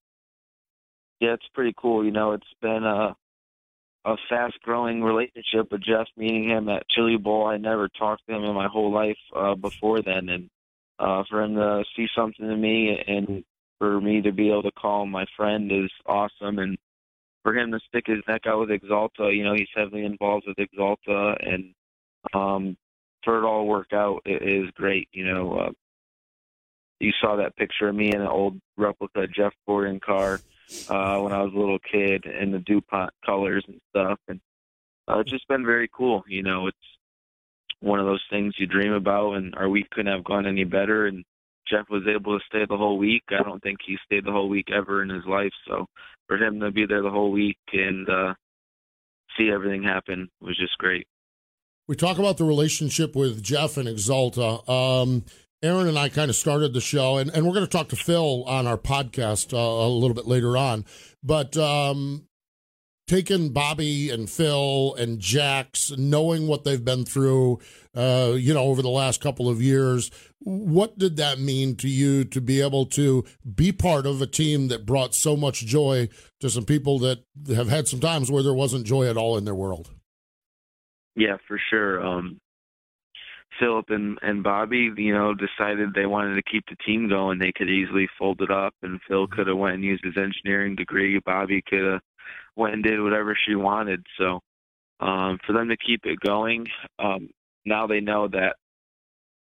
Yeah, 1.19 1.33
it's 1.33 1.49
pretty 1.53 1.75
cool. 1.77 2.05
You 2.05 2.13
know, 2.13 2.35
it's 2.35 2.47
been 2.61 2.85
a, 2.85 3.17
a 4.05 4.17
fast 4.29 4.61
growing 4.63 5.03
relationship 5.03 5.73
with 5.73 5.83
Jeff, 5.83 6.07
meeting 6.17 6.51
him 6.51 6.69
at 6.69 6.89
Chili 6.89 7.17
Bowl. 7.17 7.49
I 7.49 7.57
never 7.57 7.89
talked 7.89 8.23
to 8.29 8.37
him 8.37 8.45
in 8.45 8.55
my 8.55 8.69
whole 8.69 8.93
life 8.93 9.19
uh, 9.35 9.57
before 9.57 10.03
then. 10.03 10.29
And 10.29 10.51
uh, 11.01 11.25
for 11.29 11.43
him 11.43 11.57
to 11.57 11.83
see 11.97 12.07
something 12.15 12.49
in 12.49 12.61
me 12.61 12.97
and 13.09 13.43
for 13.81 14.01
me 14.01 14.23
to 14.23 14.31
be 14.31 14.51
able 14.51 14.63
to 14.63 14.71
call 14.71 15.03
him 15.03 15.11
my 15.11 15.25
friend 15.37 15.73
is 15.73 15.91
awesome. 16.07 16.61
And 16.61 16.79
for 17.43 17.57
him 17.57 17.73
to 17.73 17.81
stick 17.89 18.05
his 18.07 18.23
neck 18.29 18.43
out 18.47 18.61
with 18.61 18.71
Axalta, 18.71 19.35
you 19.35 19.45
know, 19.45 19.55
he's 19.55 19.69
heavily 19.75 20.05
involved 20.05 20.47
with 20.47 20.57
Axalta, 20.57 21.37
and 21.41 21.75
um, 22.35 22.77
for 23.25 23.39
it 23.39 23.47
all 23.47 23.67
work 23.67 23.93
out 23.93 24.23
it 24.25 24.43
is 24.43 24.71
great. 24.75 25.09
You 25.13 25.27
know, 25.27 25.59
uh, 25.59 25.71
you 27.01 27.13
saw 27.21 27.37
that 27.37 27.57
picture 27.57 27.89
of 27.89 27.95
me 27.95 28.09
in 28.09 28.21
an 28.21 28.29
old 28.29 28.61
replica 28.77 29.27
Jeff 29.27 29.53
Gordon 29.67 30.01
car 30.01 30.41
uh, 30.89 31.19
when 31.21 31.33
I 31.33 31.43
was 31.43 31.53
a 31.55 31.59
little 31.59 31.81
kid 31.81 32.27
in 32.27 32.53
the 32.53 32.61
DuPont 32.61 33.11
colors 33.27 33.65
and 33.67 33.81
stuff, 33.91 34.19
and 34.29 34.41
uh, 35.09 35.19
it's 35.19 35.31
just 35.31 35.49
been 35.49 35.67
very 35.67 35.89
cool. 35.93 36.25
You 36.29 36.43
know, 36.43 36.69
it's 36.69 36.77
one 37.81 37.99
of 37.99 38.07
those 38.07 38.23
things 38.31 38.55
you 38.59 38.67
dream 38.67 38.93
about, 38.93 39.33
and 39.33 39.55
our 39.57 39.69
week 39.69 39.91
couldn't 39.91 40.13
have 40.13 40.25
gone 40.25 40.47
any 40.47 40.65
better, 40.65 41.07
and 41.07 41.25
Jeff 41.73 41.89
was 41.89 42.03
able 42.07 42.39
to 42.39 42.45
stay 42.47 42.67
the 42.69 42.77
whole 42.77 42.99
week. 42.99 43.23
I 43.31 43.43
don't 43.43 43.63
think 43.63 43.79
he 43.87 43.97
stayed 44.05 44.27
the 44.27 44.33
whole 44.33 44.49
week 44.49 44.69
ever 44.71 45.03
in 45.03 45.09
his 45.09 45.25
life. 45.27 45.53
So 45.67 45.87
for 46.29 46.37
him 46.37 46.61
to 46.61 46.71
be 46.71 46.85
there 46.87 47.03
the 47.03 47.11
whole 47.11 47.33
week 47.33 47.59
and 47.73 48.09
uh, 48.09 48.35
see 49.37 49.51
everything 49.51 49.83
happen 49.83 50.29
was 50.41 50.57
just 50.59 50.77
great. 50.79 51.07
We 51.89 51.97
talk 51.97 52.19
about 52.19 52.37
the 52.37 52.45
relationship 52.45 53.17
with 53.17 53.43
Jeff 53.43 53.77
and 53.77 53.89
Axalta. 53.89 54.69
Um, 54.69 55.25
Aaron 55.63 55.89
and 55.89 55.99
I 55.99 56.09
kind 56.09 56.29
of 56.29 56.37
started 56.37 56.75
the 56.75 56.81
show, 56.81 57.19
and, 57.19 57.31
and 57.31 57.47
we're 57.47 57.55
going 57.55 57.67
to 57.67 57.71
talk 57.71 57.89
to 57.91 57.97
Phil 57.97 58.45
on 58.45 58.67
our 58.67 58.79
podcast 58.79 59.53
uh, 59.53 59.57
a 59.57 59.89
little 59.89 60.15
bit 60.15 60.27
later 60.27 60.57
on. 60.57 60.85
But 61.23 61.57
um, 61.57 62.27
taking 63.13 63.51
Bobby 63.51 64.09
and 64.09 64.31
Phil 64.31 64.95
and 64.95 65.21
Jax, 65.21 65.93
knowing 65.99 66.47
what 66.47 66.65
they've 66.65 66.83
been 66.83 67.05
through, 67.05 67.59
uh, 67.95 68.33
you 68.35 68.55
know, 68.55 68.63
over 68.63 68.81
the 68.81 68.89
last 68.89 69.21
couple 69.21 69.51
of 69.51 69.61
years, 69.61 70.11
what 70.39 70.97
did 70.97 71.19
that 71.19 71.39
mean 71.39 71.77
to 71.77 71.89
you 71.89 72.25
to 72.25 72.41
be 72.41 72.63
able 72.63 72.87
to 72.87 73.23
be 73.55 73.71
part 73.71 74.07
of 74.07 74.23
a 74.23 74.27
team 74.27 74.69
that 74.69 74.87
brought 74.87 75.15
so 75.15 75.37
much 75.37 75.67
joy 75.67 76.09
to 76.41 76.49
some 76.49 76.65
people 76.65 76.99
that 77.01 77.19
have 77.55 77.69
had 77.69 77.87
some 77.87 78.01
times 78.01 78.31
where 78.31 78.43
there 78.43 78.55
wasn't 78.55 78.87
joy 78.87 79.07
at 79.07 79.19
all 79.19 79.37
in 79.37 79.45
their 79.45 79.55
world? 79.55 79.91
Yeah, 81.15 81.37
for 81.47 81.61
sure. 81.69 82.03
Um, 82.03 82.41
Philip 83.61 83.91
and 83.91 84.19
and 84.23 84.43
Bobby, 84.43 84.91
you 84.97 85.13
know, 85.13 85.35
decided 85.35 85.93
they 85.93 86.07
wanted 86.07 86.37
to 86.37 86.51
keep 86.51 86.65
the 86.67 86.77
team 86.87 87.11
going. 87.11 87.39
They 87.39 87.53
could 87.55 87.69
easily 87.69 88.09
fold 88.19 88.41
it 88.41 88.51
up, 88.51 88.75
and 88.83 89.01
Phil 89.07 89.27
could 89.27 89.49
have 89.49 89.59
went 89.59 89.75
and 89.75 89.85
used 89.85 90.03
his 90.03 90.17
engineering 90.17 90.77
degree. 90.77 91.21
Bobby 91.25 91.63
could 91.69 91.85
have 91.85 92.01
went 92.57 92.75
and 92.75 92.83
did 92.83 93.01
whatever 93.01 93.37
she 93.47 93.55
wanted. 93.55 94.05
So, 94.19 94.41
um, 95.01 95.39
for 95.47 95.53
them 95.53 95.69
to 95.69 95.77
keep 95.77 96.01
it 96.05 96.21
going, 96.21 96.67
um, 96.99 97.29
now 97.65 97.87
they 97.87 98.01
know 98.01 98.29
that 98.29 98.57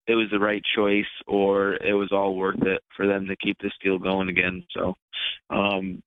it 0.07 0.15
was 0.15 0.27
the 0.31 0.39
right 0.39 0.61
choice, 0.75 1.05
or 1.27 1.73
it 1.75 1.93
was 1.93 2.11
all 2.11 2.35
worth 2.35 2.61
it 2.61 2.81
for 2.95 3.07
them 3.07 3.27
to 3.27 3.35
keep 3.37 3.57
this 3.59 3.73
deal 3.83 3.97
going 3.97 4.29
again. 4.29 4.63
So, 4.75 4.93
um, 5.49 6.01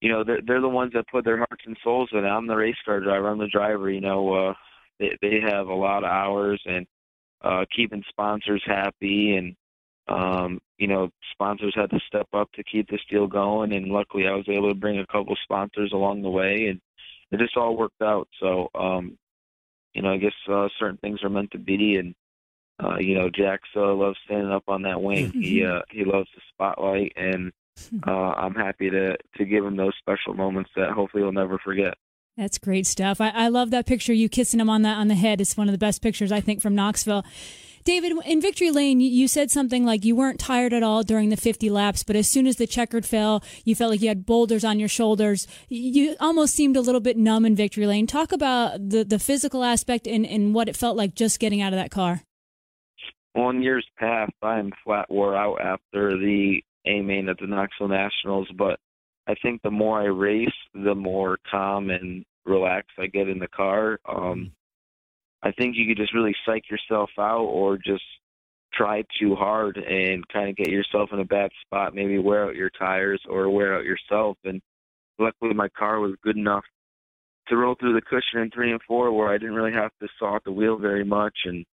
you 0.00 0.10
know, 0.10 0.24
they're 0.24 0.40
they're 0.46 0.60
the 0.60 0.68
ones 0.68 0.92
that 0.94 1.08
put 1.08 1.24
their 1.24 1.38
hearts 1.38 1.64
and 1.66 1.76
souls 1.82 2.10
in 2.12 2.24
it. 2.24 2.28
I'm 2.28 2.46
the 2.46 2.56
race 2.56 2.76
car 2.84 3.00
driver. 3.00 3.28
I'm 3.28 3.38
the 3.38 3.48
driver. 3.48 3.90
You 3.90 4.00
know, 4.00 4.48
uh, 4.48 4.54
they 4.98 5.16
they 5.20 5.40
have 5.40 5.68
a 5.68 5.74
lot 5.74 6.04
of 6.04 6.10
hours 6.10 6.60
and 6.66 6.86
uh, 7.42 7.64
keeping 7.74 8.02
sponsors 8.08 8.62
happy 8.66 9.36
and 9.36 9.54
um, 10.08 10.60
you 10.78 10.86
know 10.86 11.10
sponsors 11.32 11.74
had 11.74 11.90
to 11.90 12.00
step 12.06 12.28
up 12.32 12.50
to 12.52 12.64
keep 12.64 12.88
this 12.88 13.00
deal 13.10 13.26
going 13.26 13.72
and 13.72 13.86
luckily 13.86 14.26
I 14.26 14.34
was 14.34 14.48
able 14.48 14.68
to 14.68 14.74
bring 14.74 14.98
a 14.98 15.06
couple 15.06 15.36
sponsors 15.42 15.92
along 15.92 16.22
the 16.22 16.30
way 16.30 16.66
and 16.66 16.80
it 17.30 17.44
just 17.44 17.56
all 17.56 17.76
worked 17.76 18.02
out 18.02 18.28
so 18.40 18.68
um, 18.74 19.18
you 19.94 20.02
know 20.02 20.12
I 20.12 20.18
guess 20.18 20.34
uh, 20.48 20.68
certain 20.78 20.98
things 20.98 21.22
are 21.22 21.30
meant 21.30 21.50
to 21.52 21.58
be 21.58 21.96
and 21.96 22.14
uh, 22.82 22.98
you 22.98 23.14
know 23.14 23.30
Jack 23.30 23.60
uh, 23.74 23.94
loves 23.94 24.18
standing 24.24 24.52
up 24.52 24.64
on 24.68 24.82
that 24.82 25.02
wing 25.02 25.32
he 25.32 25.64
uh, 25.64 25.80
he 25.90 26.04
loves 26.04 26.28
the 26.34 26.42
spotlight 26.52 27.12
and 27.16 27.52
uh, 28.06 28.10
I'm 28.10 28.54
happy 28.54 28.90
to 28.90 29.16
to 29.36 29.44
give 29.44 29.64
him 29.64 29.76
those 29.76 29.94
special 29.98 30.34
moments 30.34 30.70
that 30.76 30.90
hopefully 30.90 31.22
he'll 31.22 31.32
never 31.32 31.58
forget. 31.58 31.94
That's 32.36 32.58
great 32.58 32.86
stuff. 32.86 33.20
I, 33.20 33.30
I 33.30 33.48
love 33.48 33.70
that 33.70 33.86
picture. 33.86 34.12
You 34.12 34.28
kissing 34.28 34.60
him 34.60 34.68
on 34.68 34.82
the 34.82 34.90
on 34.90 35.08
the 35.08 35.14
head. 35.14 35.40
It's 35.40 35.56
one 35.56 35.68
of 35.68 35.72
the 35.72 35.78
best 35.78 36.02
pictures 36.02 36.32
I 36.32 36.40
think 36.40 36.60
from 36.60 36.74
Knoxville. 36.74 37.24
David, 37.86 38.14
in 38.26 38.40
Victory 38.40 38.72
Lane, 38.72 38.98
you 38.98 39.28
said 39.28 39.48
something 39.52 39.84
like 39.84 40.04
you 40.04 40.16
weren't 40.16 40.40
tired 40.40 40.72
at 40.72 40.82
all 40.82 41.04
during 41.04 41.28
the 41.28 41.36
50 41.36 41.70
laps, 41.70 42.02
but 42.02 42.16
as 42.16 42.28
soon 42.28 42.48
as 42.48 42.56
the 42.56 42.66
checkered 42.66 43.06
fell, 43.06 43.44
you 43.64 43.76
felt 43.76 43.92
like 43.92 44.02
you 44.02 44.08
had 44.08 44.26
boulders 44.26 44.64
on 44.64 44.80
your 44.80 44.88
shoulders. 44.88 45.46
You 45.68 46.16
almost 46.18 46.56
seemed 46.56 46.76
a 46.76 46.80
little 46.80 47.00
bit 47.00 47.16
numb 47.16 47.46
in 47.46 47.54
Victory 47.54 47.86
Lane. 47.86 48.08
Talk 48.08 48.32
about 48.32 48.90
the, 48.90 49.04
the 49.04 49.20
physical 49.20 49.62
aspect 49.62 50.08
and, 50.08 50.26
and 50.26 50.52
what 50.52 50.68
it 50.68 50.74
felt 50.74 50.96
like 50.96 51.14
just 51.14 51.38
getting 51.38 51.62
out 51.62 51.72
of 51.72 51.78
that 51.78 51.92
car. 51.92 52.22
In 53.36 53.62
years 53.62 53.86
past, 53.96 54.32
I'm 54.42 54.72
flat 54.82 55.08
wore 55.08 55.36
out 55.36 55.60
after 55.60 56.18
the 56.18 56.60
A 56.86 57.02
main 57.02 57.28
at 57.28 57.38
the 57.38 57.46
Knoxville 57.46 57.86
Nationals, 57.86 58.48
but 58.58 58.80
I 59.28 59.34
think 59.40 59.62
the 59.62 59.70
more 59.70 60.00
I 60.00 60.06
race, 60.06 60.48
the 60.74 60.96
more 60.96 61.38
calm 61.48 61.90
and 61.90 62.24
relaxed 62.44 62.98
I 62.98 63.06
get 63.06 63.28
in 63.28 63.38
the 63.38 63.46
car. 63.46 64.00
Um, 64.08 64.50
I 65.46 65.52
think 65.52 65.76
you 65.76 65.86
could 65.86 65.96
just 65.96 66.12
really 66.12 66.34
psych 66.44 66.64
yourself 66.68 67.10
out 67.18 67.44
or 67.44 67.78
just 67.78 68.02
try 68.74 69.04
too 69.20 69.36
hard 69.36 69.76
and 69.76 70.26
kind 70.28 70.50
of 70.50 70.56
get 70.56 70.70
yourself 70.70 71.10
in 71.12 71.20
a 71.20 71.24
bad 71.24 71.50
spot, 71.64 71.94
maybe 71.94 72.18
wear 72.18 72.46
out 72.46 72.56
your 72.56 72.70
tires 72.70 73.22
or 73.28 73.48
wear 73.48 73.76
out 73.76 73.84
yourself. 73.84 74.36
And 74.44 74.60
luckily, 75.20 75.54
my 75.54 75.68
car 75.68 76.00
was 76.00 76.16
good 76.24 76.36
enough 76.36 76.64
to 77.46 77.56
roll 77.56 77.76
through 77.78 77.94
the 77.94 78.02
cushion 78.02 78.40
in 78.40 78.50
three 78.50 78.72
and 78.72 78.80
four 78.88 79.12
where 79.12 79.28
I 79.28 79.38
didn't 79.38 79.54
really 79.54 79.72
have 79.72 79.92
to 80.00 80.08
saw 80.18 80.34
at 80.34 80.42
the 80.44 80.50
wheel 80.50 80.78
very 80.78 81.04
much. 81.04 81.36
And 81.44 81.64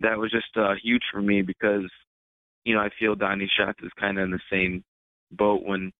that 0.00 0.16
was 0.16 0.30
just 0.30 0.56
uh, 0.56 0.72
huge 0.82 1.02
for 1.12 1.20
me 1.20 1.42
because, 1.42 1.90
you 2.64 2.74
know, 2.74 2.80
I 2.80 2.88
feel 2.98 3.14
Donny 3.14 3.50
Schatz 3.54 3.80
is 3.82 3.92
kind 4.00 4.18
of 4.18 4.24
in 4.24 4.30
the 4.30 4.40
same 4.50 4.82
boat 5.30 5.62
when 5.62 5.92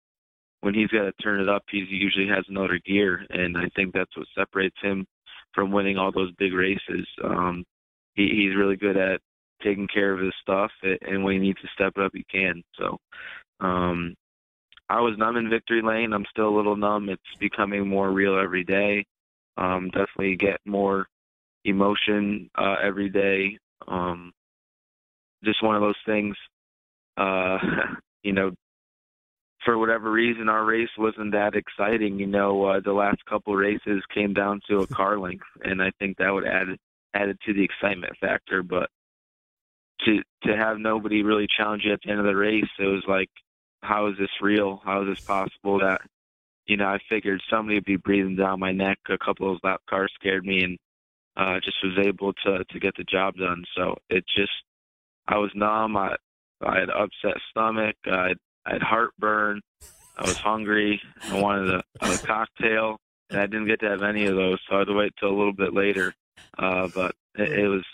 when 0.60 0.74
he's 0.74 0.88
got 0.88 1.02
to 1.02 1.12
turn 1.22 1.40
it 1.40 1.48
up, 1.48 1.62
he 1.70 1.86
usually 1.88 2.26
has 2.26 2.44
another 2.48 2.80
gear, 2.84 3.24
and 3.30 3.56
I 3.56 3.68
think 3.76 3.92
that's 3.92 4.16
what 4.16 4.26
separates 4.34 4.74
him 4.82 5.06
from 5.54 5.72
winning 5.72 5.96
all 5.96 6.12
those 6.12 6.32
big 6.38 6.52
races. 6.52 7.06
Um, 7.22 7.64
he, 8.14 8.28
he's 8.28 8.56
really 8.56 8.76
good 8.76 8.96
at 8.96 9.20
taking 9.62 9.88
care 9.92 10.12
of 10.12 10.20
his 10.20 10.34
stuff, 10.40 10.70
and 10.82 11.24
when 11.24 11.34
he 11.34 11.40
needs 11.40 11.60
to 11.60 11.68
step 11.74 11.92
it 11.96 12.02
up, 12.02 12.12
he 12.14 12.24
can. 12.30 12.62
So, 12.78 12.98
um, 13.60 14.14
I 14.88 15.00
was 15.00 15.18
numb 15.18 15.36
in 15.36 15.50
victory 15.50 15.82
lane. 15.82 16.12
I'm 16.12 16.24
still 16.30 16.48
a 16.48 16.56
little 16.56 16.76
numb. 16.76 17.08
It's 17.08 17.22
becoming 17.38 17.86
more 17.88 18.10
real 18.10 18.38
every 18.38 18.64
day. 18.64 19.04
Um, 19.56 19.90
definitely 19.90 20.36
get 20.36 20.60
more 20.64 21.06
emotion 21.64 22.48
uh, 22.56 22.76
every 22.82 23.10
day. 23.10 23.58
Um, 23.86 24.32
just 25.44 25.62
one 25.62 25.74
of 25.74 25.82
those 25.82 25.96
things. 26.06 26.36
Uh, 27.16 27.58
you 28.22 28.32
know, 28.32 28.52
for 29.68 29.76
whatever 29.76 30.10
reason, 30.10 30.48
our 30.48 30.64
race 30.64 30.88
wasn't 30.96 31.32
that 31.32 31.54
exciting. 31.54 32.18
You 32.18 32.26
know, 32.26 32.64
uh, 32.64 32.80
the 32.82 32.94
last 32.94 33.22
couple 33.28 33.54
races 33.54 34.02
came 34.14 34.32
down 34.32 34.62
to 34.70 34.80
a 34.80 34.86
car 34.96 35.18
length, 35.18 35.44
and 35.62 35.82
I 35.82 35.90
think 35.98 36.16
that 36.16 36.32
would 36.32 36.46
add 36.46 36.68
added 37.12 37.38
to 37.44 37.52
the 37.52 37.64
excitement 37.64 38.14
factor. 38.18 38.62
But 38.62 38.88
to 40.06 40.22
to 40.44 40.56
have 40.56 40.78
nobody 40.78 41.22
really 41.22 41.46
challenge 41.54 41.82
you 41.84 41.92
at 41.92 42.00
the 42.02 42.10
end 42.10 42.18
of 42.18 42.24
the 42.24 42.34
race, 42.34 42.64
it 42.78 42.86
was 42.86 43.04
like, 43.06 43.28
how 43.82 44.06
is 44.06 44.14
this 44.18 44.30
real? 44.40 44.80
How 44.82 45.02
is 45.02 45.08
this 45.08 45.20
possible? 45.26 45.80
That 45.80 46.00
you 46.64 46.78
know, 46.78 46.86
I 46.86 46.98
figured 47.10 47.42
somebody 47.50 47.76
would 47.76 47.84
be 47.84 47.96
breathing 47.96 48.36
down 48.36 48.60
my 48.60 48.72
neck. 48.72 48.98
A 49.10 49.18
couple 49.22 49.52
of 49.52 49.60
lap 49.62 49.82
cars 49.90 50.10
scared 50.18 50.46
me, 50.46 50.64
and 50.64 50.78
uh, 51.36 51.60
just 51.62 51.76
was 51.84 52.06
able 52.06 52.32
to 52.46 52.64
to 52.64 52.80
get 52.80 52.94
the 52.96 53.04
job 53.04 53.34
done. 53.36 53.64
So 53.76 53.96
it 54.08 54.24
just, 54.34 54.52
I 55.26 55.36
was 55.36 55.50
numb. 55.54 55.94
I 55.94 56.16
I 56.66 56.80
had 56.80 56.88
upset 56.88 57.36
stomach. 57.50 57.96
I 58.06 58.32
I 58.68 58.74
had 58.74 58.82
heartburn. 58.82 59.60
I 60.16 60.22
was 60.22 60.36
hungry. 60.36 61.00
I 61.30 61.40
wanted 61.40 61.70
a, 61.70 61.82
a 62.00 62.18
cocktail, 62.18 62.98
and 63.30 63.40
I 63.40 63.46
didn't 63.46 63.66
get 63.66 63.80
to 63.80 63.88
have 63.88 64.02
any 64.02 64.26
of 64.26 64.36
those, 64.36 64.58
so 64.68 64.76
I 64.76 64.78
had 64.80 64.88
to 64.88 64.94
wait 64.94 65.12
till 65.18 65.30
a 65.30 65.36
little 65.36 65.52
bit 65.52 65.72
later. 65.72 66.12
Uh, 66.58 66.88
but 66.94 67.14
it, 67.36 67.50
it 67.50 67.68
was 67.68 67.84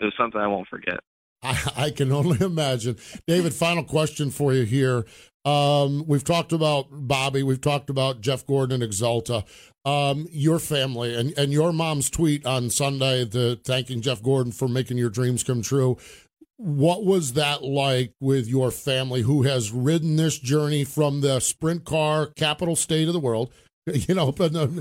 it 0.00 0.04
was 0.04 0.14
something 0.18 0.40
I 0.40 0.48
won't 0.48 0.68
forget. 0.68 1.00
I, 1.42 1.72
I 1.76 1.90
can 1.90 2.10
only 2.10 2.44
imagine. 2.44 2.96
David, 3.26 3.54
final 3.54 3.84
question 3.84 4.30
for 4.30 4.52
you 4.52 4.64
here. 4.64 5.04
Um, 5.44 6.04
we've 6.06 6.24
talked 6.24 6.52
about 6.52 6.86
Bobby. 6.90 7.42
We've 7.42 7.60
talked 7.60 7.90
about 7.90 8.22
Jeff 8.22 8.46
Gordon 8.46 8.82
and 8.82 8.90
Axalta. 8.90 9.44
Um, 9.84 10.26
your 10.30 10.58
family 10.58 11.14
and, 11.14 11.36
and 11.36 11.52
your 11.52 11.70
mom's 11.70 12.08
tweet 12.08 12.46
on 12.46 12.70
Sunday, 12.70 13.26
the 13.26 13.60
thanking 13.62 14.00
Jeff 14.00 14.22
Gordon 14.22 14.50
for 14.50 14.66
making 14.66 14.96
your 14.96 15.10
dreams 15.10 15.44
come 15.44 15.60
true 15.60 15.98
what 16.56 17.04
was 17.04 17.32
that 17.32 17.62
like 17.64 18.12
with 18.20 18.46
your 18.46 18.70
family 18.70 19.22
who 19.22 19.42
has 19.42 19.72
ridden 19.72 20.16
this 20.16 20.38
journey 20.38 20.84
from 20.84 21.20
the 21.20 21.40
sprint 21.40 21.84
car 21.84 22.26
capital 22.36 22.76
state 22.76 23.08
of 23.08 23.14
the 23.14 23.20
world 23.20 23.52
you 23.92 24.14
know 24.14 24.28
uh, 24.28 24.32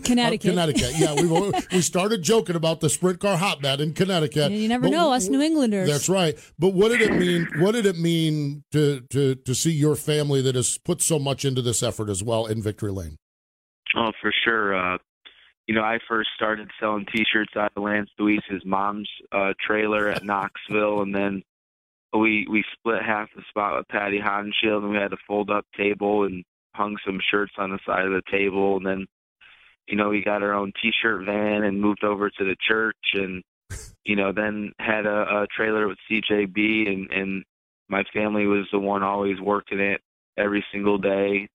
connecticut 0.03 0.45
uh, 0.45 0.51
connecticut. 0.51 0.93
Yeah 0.95 1.13
we 1.15 1.51
we 1.73 1.81
started 1.81 2.21
joking 2.21 2.55
about 2.55 2.79
the 2.79 2.89
sprint 2.89 3.19
car 3.19 3.36
hotbed 3.36 3.81
in 3.81 3.93
connecticut 3.93 4.51
you 4.51 4.69
never 4.69 4.89
know 4.89 5.12
us 5.12 5.27
new 5.27 5.41
englanders. 5.41 5.89
That's 5.89 6.07
right. 6.07 6.38
But 6.57 6.69
what 6.69 6.89
did 6.89 7.01
it 7.01 7.12
mean 7.12 7.47
what 7.57 7.73
did 7.73 7.86
it 7.86 7.97
mean 7.97 8.63
to 8.71 9.01
to 9.09 9.36
to 9.36 9.53
see 9.53 9.71
your 9.71 9.97
family 9.97 10.41
that 10.43 10.55
has 10.55 10.77
put 10.77 11.01
so 11.01 11.19
much 11.19 11.43
into 11.43 11.62
this 11.62 11.83
effort 11.83 12.09
as 12.09 12.23
well 12.23 12.45
in 12.45 12.62
victory 12.62 12.91
lane? 12.91 13.17
Oh 13.97 14.12
for 14.21 14.31
sure. 14.45 14.73
Uh 14.75 14.97
you 15.67 15.75
know, 15.75 15.81
I 15.81 15.99
first 16.07 16.29
started 16.36 16.69
selling 16.79 17.05
T-shirts 17.05 17.53
out 17.57 17.71
of 17.75 17.83
Lance 17.83 18.09
Dewease's 18.19 18.63
mom's 18.65 19.09
uh, 19.31 19.53
trailer 19.65 20.09
at 20.09 20.25
Knoxville, 20.25 21.01
and 21.01 21.15
then 21.15 21.41
we 22.19 22.47
we 22.49 22.63
split 22.73 23.02
half 23.02 23.30
the 23.36 23.41
spot 23.49 23.78
with 23.78 23.88
Patty 23.88 24.19
Hodenshield, 24.19 24.84
and 24.84 24.91
we 24.91 24.97
had 24.97 25.13
a 25.13 25.17
fold 25.28 25.49
up 25.49 25.65
table 25.76 26.23
and 26.26 26.43
hung 26.76 26.97
some 27.06 27.19
shirts 27.32 27.54
on 27.58 27.71
the 27.71 27.80
side 27.86 28.06
of 28.06 28.12
the 28.12 28.21
table, 28.32 28.78
and 28.78 28.86
then 28.86 29.06
you 29.88 29.95
know 29.95 30.10
we 30.10 30.23
got 30.23 30.43
our 30.43 30.54
own 30.54 30.71
T-shirt 30.82 31.26
van 31.26 31.63
and 31.63 31.82
moved 31.82 32.04
over 32.04 32.30
to 32.30 32.43
the 32.43 32.56
church, 32.67 32.97
and 33.13 33.43
you 34.04 34.15
know 34.15 34.32
then 34.32 34.71
had 34.80 35.06
a, 35.06 35.43
a 35.43 35.47
trailer 35.56 35.88
with 35.88 35.97
CJB, 36.10 36.88
and 36.88 37.12
and 37.12 37.43
my 37.89 38.04
family 38.13 38.45
was 38.45 38.67
the 38.71 38.80
one 38.80 39.04
always 39.04 39.39
working 39.39 39.80
it 39.80 40.02
every 40.38 40.63
single 40.71 40.97
day, 40.97 41.47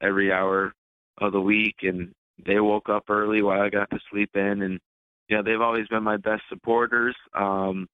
every 0.00 0.32
hour 0.32 0.72
of 1.20 1.32
the 1.32 1.40
week, 1.40 1.76
and 1.82 2.12
they 2.44 2.60
woke 2.60 2.88
up 2.88 3.04
early 3.08 3.42
while 3.42 3.60
I 3.60 3.68
got 3.68 3.90
to 3.90 3.98
sleep 4.10 4.30
in, 4.34 4.62
and 4.62 4.80
you 5.28 5.36
know 5.36 5.42
they've 5.42 5.60
always 5.60 5.88
been 5.88 6.02
my 6.02 6.16
best 6.16 6.42
supporters. 6.48 7.16
Um, 7.34 7.88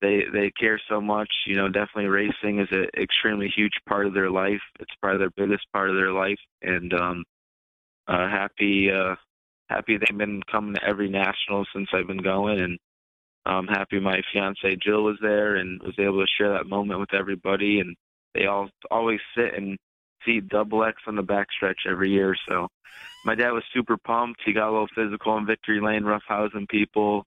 they 0.00 0.24
they 0.32 0.50
care 0.58 0.80
so 0.88 1.00
much. 1.00 1.30
You 1.46 1.56
know, 1.56 1.68
definitely 1.68 2.06
racing 2.06 2.60
is 2.60 2.68
an 2.70 2.88
extremely 3.00 3.52
huge 3.54 3.74
part 3.88 4.06
of 4.06 4.14
their 4.14 4.30
life. 4.30 4.60
It's 4.80 4.94
probably 5.00 5.18
their 5.18 5.46
biggest 5.46 5.66
part 5.72 5.90
of 5.90 5.96
their 5.96 6.12
life, 6.12 6.38
and 6.62 6.92
um, 6.94 7.24
uh, 8.06 8.28
happy 8.28 8.90
uh, 8.90 9.16
happy 9.68 9.98
they've 9.98 10.18
been 10.18 10.42
coming 10.50 10.74
to 10.74 10.84
every 10.84 11.08
national 11.08 11.66
since 11.74 11.88
I've 11.92 12.06
been 12.06 12.22
going, 12.22 12.60
and 12.60 12.78
I'm 13.48 13.66
happy 13.66 13.98
my 13.98 14.20
fiance 14.32 14.76
Jill 14.76 15.04
was 15.04 15.18
there 15.22 15.56
and 15.56 15.80
was 15.82 15.94
able 15.98 16.20
to 16.20 16.26
share 16.38 16.52
that 16.52 16.66
moment 16.66 17.00
with 17.00 17.14
everybody. 17.14 17.80
And 17.80 17.96
they 18.34 18.46
all 18.46 18.68
always 18.90 19.20
sit 19.36 19.54
and 19.54 19.78
see 20.24 20.40
double 20.40 20.84
X 20.84 20.96
on 21.06 21.16
the 21.16 21.22
backstretch 21.22 21.86
every 21.88 22.10
year. 22.10 22.36
So 22.48 22.68
my 23.24 23.34
dad 23.34 23.52
was 23.52 23.64
super 23.72 23.96
pumped. 23.96 24.42
He 24.44 24.52
got 24.52 24.68
a 24.68 24.72
little 24.72 24.88
physical 24.94 25.36
in 25.38 25.46
victory 25.46 25.80
lane, 25.80 26.02
roughhousing 26.02 26.68
people. 26.68 27.24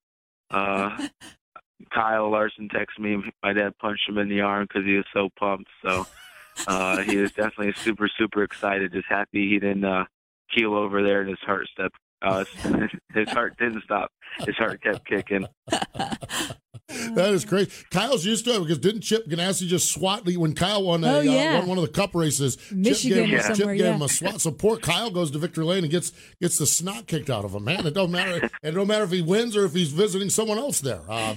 Uh, 0.49 1.07
Kyle 1.93 2.29
Larson 2.29 2.69
texted 2.69 2.99
me. 2.99 3.17
My 3.43 3.53
dad 3.53 3.77
punched 3.79 4.07
him 4.07 4.17
in 4.17 4.29
the 4.29 4.41
arm 4.41 4.67
because 4.67 4.85
he 4.85 4.95
was 4.95 5.05
so 5.13 5.29
pumped. 5.39 5.69
So 5.83 6.05
uh, 6.67 6.97
he 7.01 7.17
was 7.17 7.31
definitely 7.31 7.73
super, 7.77 8.07
super 8.17 8.43
excited. 8.43 8.93
Just 8.93 9.07
happy 9.07 9.49
he 9.49 9.59
didn't 9.59 9.85
uh, 9.85 10.05
keel 10.55 10.73
over 10.75 11.03
there 11.03 11.21
and 11.21 11.29
his 11.29 11.39
heart 11.39 11.67
stepped. 11.71 11.95
Uh, 12.21 12.43
his 13.13 13.29
heart 13.33 13.57
didn't 13.57 13.83
stop. 13.83 14.11
His 14.45 14.55
heart 14.55 14.81
kept 14.83 15.05
kicking. 15.07 15.47
That 17.15 17.31
is 17.33 17.45
crazy. 17.45 17.71
Kyle's 17.89 18.25
used 18.25 18.45
to 18.45 18.55
it 18.55 18.59
because 18.59 18.77
didn't 18.77 19.01
Chip 19.01 19.25
Ganassi 19.27 19.65
just 19.65 19.91
swat 19.93 20.25
when 20.25 20.53
Kyle 20.53 20.83
won, 20.83 21.03
a, 21.03 21.17
Oh, 21.17 21.21
yeah. 21.21 21.55
uh, 21.55 21.59
won 21.59 21.69
one 21.69 21.77
of 21.77 21.83
the 21.85 21.91
cup 21.91 22.13
races? 22.13 22.57
Michigan 22.71 23.29
Chip 23.29 23.39
or 23.39 23.47
gave, 23.47 23.57
Chip 23.57 23.67
gave 23.67 23.79
yeah. 23.79 23.95
him 23.95 24.01
a 24.01 24.09
swat. 24.09 24.41
So 24.41 24.51
poor 24.51 24.77
Kyle 24.77 25.09
goes 25.09 25.31
to 25.31 25.37
victory 25.39 25.63
lane 25.65 25.83
and 25.83 25.91
gets 25.91 26.11
gets 26.41 26.57
the 26.57 26.65
snot 26.65 27.07
kicked 27.07 27.29
out 27.29 27.45
of 27.45 27.53
him. 27.55 27.63
Man, 27.63 27.85
it 27.87 27.93
don't 27.93 28.11
matter. 28.11 28.49
it 28.63 28.71
don't 28.71 28.87
matter 28.87 29.05
if 29.05 29.11
he 29.11 29.21
wins 29.21 29.55
or 29.55 29.63
if 29.65 29.73
he's 29.73 29.91
visiting 29.93 30.29
someone 30.29 30.57
else 30.57 30.81
there. 30.81 31.01
Uh, 31.07 31.35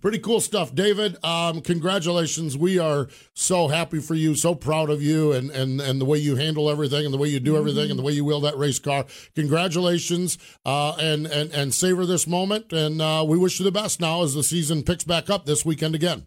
pretty 0.00 0.18
cool 0.18 0.40
stuff, 0.40 0.74
David. 0.74 1.16
Um, 1.24 1.60
congratulations. 1.60 2.56
We 2.56 2.78
are 2.78 3.08
so 3.34 3.68
happy 3.68 4.00
for 4.00 4.14
you, 4.14 4.34
so 4.34 4.54
proud 4.54 4.90
of 4.90 5.02
you, 5.02 5.32
and 5.32 5.50
and 5.50 5.80
and 5.80 6.00
the 6.00 6.04
way 6.04 6.18
you 6.18 6.36
handle 6.36 6.70
everything, 6.70 7.04
and 7.04 7.12
the 7.12 7.18
way 7.18 7.28
you 7.28 7.40
do 7.40 7.56
everything, 7.56 7.90
and 7.90 7.98
the 7.98 8.02
way 8.02 8.12
you 8.12 8.24
wheel 8.24 8.40
that 8.40 8.56
race 8.56 8.78
car. 8.78 9.06
Congratulations, 9.34 10.38
uh, 10.64 10.96
and 10.98 11.26
and 11.26 11.52
and 11.52 11.74
savor 11.74 12.06
this 12.06 12.26
moment. 12.26 12.72
And 12.72 13.00
uh, 13.00 13.24
we 13.26 13.38
wish 13.38 13.58
you 13.58 13.64
the 13.64 13.72
best 13.72 14.00
now 14.00 14.22
as 14.22 14.34
the 14.34 14.42
season 14.42 14.82
picks 14.82 15.04
back 15.04 15.30
up 15.30 15.46
this 15.46 15.64
weekend 15.64 15.94
again. 15.94 16.26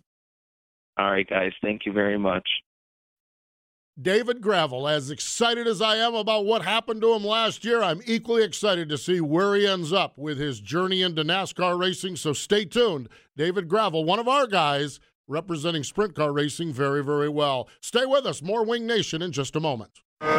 All 0.98 1.10
right, 1.10 1.28
guys. 1.28 1.54
Thank 1.62 1.86
you 1.86 1.94
very 1.94 2.20
much. 2.20 2.48
David 4.02 4.40
Gravel, 4.40 4.88
as 4.88 5.12
excited 5.12 5.68
as 5.68 5.82
I 5.82 5.98
am 5.98 6.16
about 6.16 6.46
what 6.46 6.64
happened 6.64 7.02
to 7.02 7.14
him 7.14 7.26
last 7.26 7.66
year, 7.66 7.84
I'm 7.84 8.02
equally 8.06 8.44
excited 8.44 8.88
to 8.90 8.98
see 8.98 9.20
where 9.20 9.56
he 9.56 9.68
ends 9.68 9.92
up 9.92 10.18
with 10.18 10.38
his 10.38 10.62
journey 10.62 11.02
into 11.02 11.24
NASCAR 11.24 11.78
racing. 11.78 12.16
So 12.16 12.32
stay 12.32 12.64
tuned. 12.64 13.10
David 13.36 13.68
Gravel, 13.68 14.06
one 14.06 14.20
of 14.20 14.28
our 14.28 14.48
guys 14.48 15.02
representing 15.28 15.84
sprint 15.84 16.16
car 16.16 16.32
racing 16.32 16.72
very, 16.72 17.04
very 17.04 17.28
well. 17.28 17.68
Stay 17.82 18.06
with 18.06 18.26
us. 18.26 18.42
More 18.42 18.64
Winged 18.64 18.88
Nation 18.88 19.22
in 19.22 19.34
just 19.34 19.58
a 19.58 19.60
moment. 19.60 19.92
Sir, 20.22 20.30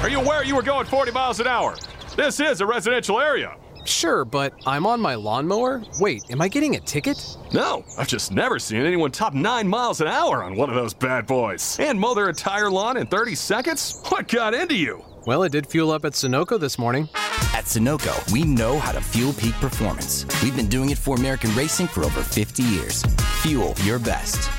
are 0.00 0.08
you 0.08 0.20
aware 0.20 0.42
you 0.42 0.56
were 0.56 0.62
going 0.62 0.86
40 0.86 1.12
miles 1.12 1.38
an 1.40 1.48
hour? 1.48 1.76
This 2.16 2.40
is 2.40 2.62
a 2.62 2.66
residential 2.66 3.20
area. 3.20 3.56
Sure, 3.86 4.24
but 4.24 4.52
I'm 4.66 4.84
on 4.86 5.00
my 5.00 5.14
lawnmower? 5.14 5.82
Wait, 6.00 6.24
am 6.30 6.42
I 6.42 6.48
getting 6.48 6.76
a 6.76 6.80
ticket? 6.80 7.36
No, 7.52 7.84
I've 7.96 8.08
just 8.08 8.32
never 8.32 8.58
seen 8.58 8.82
anyone 8.82 9.12
top 9.12 9.32
9 9.32 9.68
miles 9.68 10.00
an 10.00 10.08
hour 10.08 10.42
on 10.42 10.56
one 10.56 10.68
of 10.68 10.74
those 10.74 10.92
bad 10.92 11.26
boys. 11.26 11.78
And 11.78 11.98
mow 11.98 12.14
their 12.14 12.28
entire 12.28 12.70
lawn 12.70 12.96
in 12.96 13.06
30 13.06 13.34
seconds? 13.34 14.02
What 14.08 14.28
got 14.28 14.54
into 14.54 14.74
you? 14.74 15.04
Well, 15.24 15.42
it 15.44 15.52
did 15.52 15.66
fuel 15.66 15.90
up 15.90 16.04
at 16.04 16.12
Sunoco 16.12 16.58
this 16.58 16.78
morning. 16.78 17.08
At 17.54 17.64
Sunoco, 17.64 18.32
we 18.32 18.42
know 18.44 18.78
how 18.78 18.92
to 18.92 19.00
fuel 19.00 19.32
peak 19.32 19.54
performance. 19.54 20.26
We've 20.42 20.56
been 20.56 20.68
doing 20.68 20.90
it 20.90 20.98
for 20.98 21.16
American 21.16 21.54
racing 21.54 21.86
for 21.88 22.04
over 22.04 22.22
50 22.22 22.62
years. 22.62 23.02
Fuel 23.42 23.74
your 23.82 23.98
best. 23.98 24.50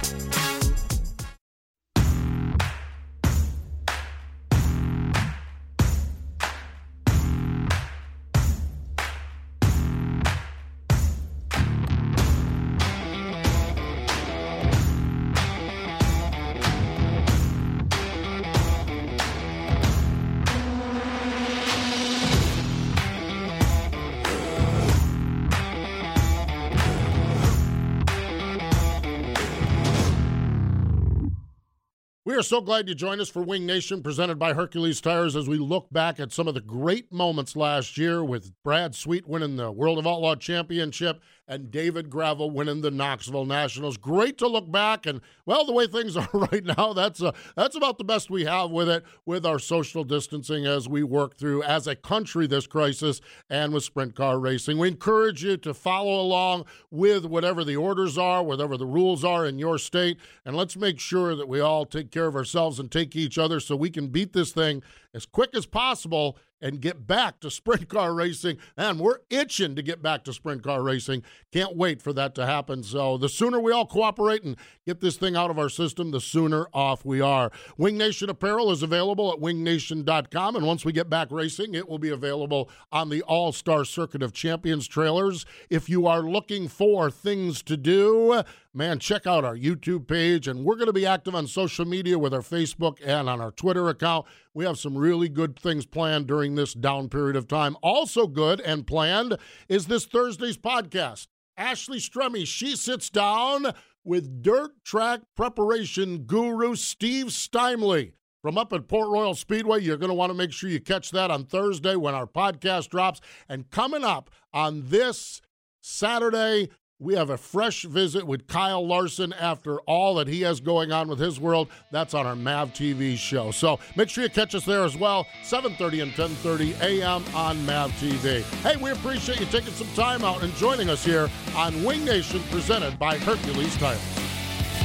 So 32.47 32.62
glad 32.62 32.88
you 32.88 32.95
joined 32.95 33.19
us 33.19 33.27
for 33.27 33.41
Winged 33.41 33.67
Nation, 33.67 34.01
presented 34.01 34.39
by 34.39 34.53
Hercules 34.53 35.01
Tires, 35.01 35.36
as 35.36 35.49
we 35.49 35.57
look 35.57 35.89
back 35.91 36.17
at 36.17 36.31
some 36.31 36.47
of 36.47 36.53
the 36.53 36.62
great 36.62 37.12
moments 37.12 37.57
last 37.57 37.97
year 37.97 38.23
with 38.23 38.53
Brad 38.63 38.95
Sweet 38.95 39.27
winning 39.27 39.57
the 39.57 39.69
World 39.69 39.99
of 39.99 40.07
Outlaw 40.07 40.36
Championship 40.36 41.19
and 41.47 41.71
David 41.71 42.10
Gravel 42.10 42.51
winning 42.51 42.81
the 42.81 42.91
Knoxville 42.91 43.45
Nationals. 43.45 43.97
Great 43.97 44.38
to 44.39 44.47
look 44.47 44.69
back, 44.71 45.05
and 45.05 45.21
well, 45.45 45.65
the 45.65 45.71
way 45.71 45.88
things 45.88 46.17
are 46.17 46.29
right 46.33 46.63
now, 46.63 46.93
that's 46.93 47.21
uh, 47.21 47.31
that's 47.55 47.75
about 47.75 47.97
the 47.97 48.03
best 48.03 48.29
we 48.29 48.45
have 48.45 48.71
with 48.71 48.89
it, 48.89 49.03
with 49.25 49.45
our 49.45 49.60
social 49.60 50.03
distancing 50.03 50.65
as 50.65 50.89
we 50.89 51.03
work 51.03 51.38
through 51.38 51.63
as 51.63 51.88
a 51.88 51.95
country 51.95 52.47
this 52.47 52.67
crisis 52.67 53.21
and 53.49 53.73
with 53.73 53.83
sprint 53.83 54.15
car 54.15 54.39
racing. 54.39 54.77
We 54.77 54.89
encourage 54.89 55.43
you 55.43 55.57
to 55.57 55.73
follow 55.73 56.19
along 56.19 56.65
with 56.91 57.25
whatever 57.25 57.63
the 57.63 57.75
orders 57.75 58.17
are, 58.17 58.43
whatever 58.43 58.77
the 58.77 58.86
rules 58.86 59.23
are 59.23 59.45
in 59.45 59.60
your 59.60 59.77
state, 59.77 60.17
and 60.45 60.55
let's 60.55 60.75
make 60.75 60.99
sure 60.99 61.36
that 61.36 61.47
we 61.47 61.60
all 61.60 61.86
take 61.86 62.12
care 62.12 62.27
of 62.27 62.36
ourselves 62.36 62.79
and 62.79 62.91
take 62.91 63.15
each 63.15 63.38
other 63.38 63.60
so 63.60 63.75
we 63.75 63.89
can 63.89 64.07
beat 64.07 64.33
this 64.33 64.51
thing 64.51 64.81
as 65.13 65.25
quick 65.25 65.55
as 65.55 65.65
possible 65.65 66.38
and 66.61 66.81
get 66.81 67.07
back 67.07 67.39
to 67.41 67.51
sprint 67.51 67.89
car 67.89 68.13
racing. 68.13 68.57
And 68.75 68.99
we're 68.99 69.19
itching 69.29 69.75
to 69.75 69.81
get 69.81 70.01
back 70.01 70.23
to 70.25 70.33
sprint 70.33 70.63
car 70.63 70.83
racing. 70.83 71.23
Can't 71.51 71.75
wait 71.75 72.01
for 72.01 72.13
that 72.13 72.35
to 72.35 72.45
happen. 72.45 72.83
So 72.83 73.17
the 73.17 73.29
sooner 73.29 73.59
we 73.59 73.71
all 73.71 73.85
cooperate 73.85 74.43
and 74.43 74.57
get 74.85 74.99
this 74.99 75.17
thing 75.17 75.35
out 75.35 75.51
of 75.51 75.59
our 75.59 75.69
system, 75.69 76.11
the 76.11 76.21
sooner 76.21 76.67
off 76.73 77.05
we 77.05 77.21
are. 77.21 77.51
Winged 77.77 77.97
Nation 77.97 78.29
apparel 78.29 78.71
is 78.71 78.83
available 78.83 79.31
at 79.31 79.39
wingnation.com. 79.39 80.55
And 80.55 80.65
once 80.65 80.85
we 80.85 80.91
get 80.91 81.09
back 81.09 81.31
racing, 81.31 81.73
it 81.73 81.87
will 81.87 81.99
be 81.99 82.09
available 82.09 82.69
on 82.91 83.09
the 83.09 83.21
All 83.23 83.51
Star 83.51 83.85
Circuit 83.85 84.23
of 84.23 84.33
Champions 84.33 84.87
trailers. 84.87 85.45
If 85.69 85.89
you 85.89 86.07
are 86.07 86.21
looking 86.21 86.67
for 86.67 87.11
things 87.11 87.61
to 87.63 87.77
do, 87.77 88.43
man, 88.73 88.99
check 88.99 89.25
out 89.25 89.43
our 89.43 89.55
YouTube 89.55 90.07
page. 90.07 90.47
And 90.47 90.63
we're 90.63 90.75
going 90.75 90.87
to 90.87 90.93
be 90.93 91.05
active 91.05 91.35
on 91.35 91.47
social 91.47 91.85
media 91.85 92.17
with 92.17 92.33
our 92.33 92.41
Facebook 92.41 92.99
and 93.03 93.29
on 93.29 93.41
our 93.41 93.51
Twitter 93.51 93.89
account. 93.89 94.25
We 94.57 94.65
have 94.65 94.79
some 94.79 94.97
really 94.97 95.29
good 95.29 95.59
things 95.59 95.85
planned 95.85 96.25
during 96.25 96.55
this 96.55 96.73
down 96.73 97.09
period 97.09 97.35
of 97.35 97.47
time. 97.47 97.77
Also, 97.83 98.25
good 98.25 98.59
and 98.61 98.87
planned 98.87 99.37
is 99.69 99.85
this 99.85 100.07
Thursday's 100.07 100.57
podcast. 100.57 101.27
Ashley 101.55 101.99
Strohmier, 101.99 102.47
she 102.47 102.75
sits 102.75 103.11
down 103.11 103.67
with 104.03 104.41
dirt 104.41 104.71
track 104.83 105.19
preparation 105.35 106.23
guru 106.23 106.73
Steve 106.73 107.27
Steinley 107.27 108.13
from 108.41 108.57
up 108.57 108.73
at 108.73 108.87
Port 108.87 109.09
Royal 109.09 109.35
Speedway. 109.35 109.83
You're 109.83 109.95
going 109.95 110.09
to 110.09 110.15
want 110.15 110.31
to 110.31 110.37
make 110.37 110.51
sure 110.51 110.71
you 110.71 110.81
catch 110.81 111.11
that 111.11 111.29
on 111.29 111.45
Thursday 111.45 111.95
when 111.95 112.15
our 112.15 112.25
podcast 112.25 112.89
drops. 112.89 113.21
And 113.47 113.69
coming 113.69 114.03
up 114.03 114.31
on 114.55 114.85
this 114.87 115.39
Saturday, 115.81 116.69
we 116.99 117.13
have 117.15 117.29
a 117.29 117.38
fresh 117.38 117.83
visit 117.83 118.25
with 118.25 118.47
Kyle 118.47 118.86
Larson 118.86 119.33
after 119.33 119.79
all 119.81 120.15
that 120.15 120.27
he 120.27 120.41
has 120.41 120.60
going 120.60 120.91
on 120.91 121.07
with 121.07 121.19
his 121.19 121.39
world. 121.39 121.67
That's 121.91 122.13
on 122.13 122.25
our 122.25 122.36
MAV 122.36 122.73
TV 122.73 123.17
show. 123.17 123.51
So 123.51 123.79
make 123.95 124.10
sure 124.10 124.23
you 124.23 124.29
catch 124.29 124.55
us 124.55 124.65
there 124.65 124.83
as 124.83 124.97
well, 124.97 125.27
7.30 125.43 126.03
and 126.03 126.12
10.30 126.13 126.81
a.m. 126.81 127.23
on 127.36 127.63
MAV 127.65 127.91
TV. 127.93 128.41
Hey, 128.62 128.77
we 128.77 128.91
appreciate 128.91 129.39
you 129.39 129.45
taking 129.47 129.73
some 129.73 129.91
time 129.93 130.23
out 130.23 130.43
and 130.43 130.53
joining 130.55 130.89
us 130.89 131.03
here 131.03 131.29
on 131.55 131.83
Winged 131.83 132.05
Nation 132.05 132.41
presented 132.49 132.97
by 132.97 133.17
Hercules 133.17 133.75
Tires. 133.77 134.16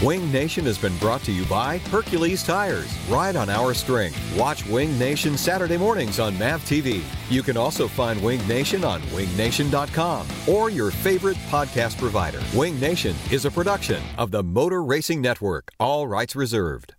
Winged 0.02 0.32
Nation 0.32 0.64
has 0.64 0.78
been 0.78 0.96
brought 0.96 1.22
to 1.22 1.30
you 1.30 1.44
by 1.44 1.78
Hercules 1.78 2.42
Tires. 2.42 2.92
Ride 3.08 3.36
on 3.36 3.48
our 3.48 3.72
string. 3.72 4.12
Watch 4.36 4.66
Winged 4.66 4.98
Nation 4.98 5.38
Saturday 5.38 5.76
mornings 5.76 6.18
on 6.18 6.36
MAV 6.36 6.60
TV. 6.64 7.04
You 7.30 7.44
can 7.44 7.56
also 7.56 7.86
find 7.86 8.20
Winged 8.20 8.48
Nation 8.48 8.82
on 8.82 9.00
wingnation.com 9.14 10.26
or 10.48 10.70
your 10.70 10.90
favorite 10.90 11.36
podcast 11.48 11.98
provider. 11.98 12.42
Winged 12.52 12.80
Nation 12.80 13.14
is 13.30 13.44
a 13.44 13.50
production 13.50 14.02
of 14.18 14.32
the 14.32 14.42
Motor 14.42 14.82
Racing 14.82 15.20
Network. 15.20 15.70
All 15.78 16.08
rights 16.08 16.34
reserved. 16.34 16.94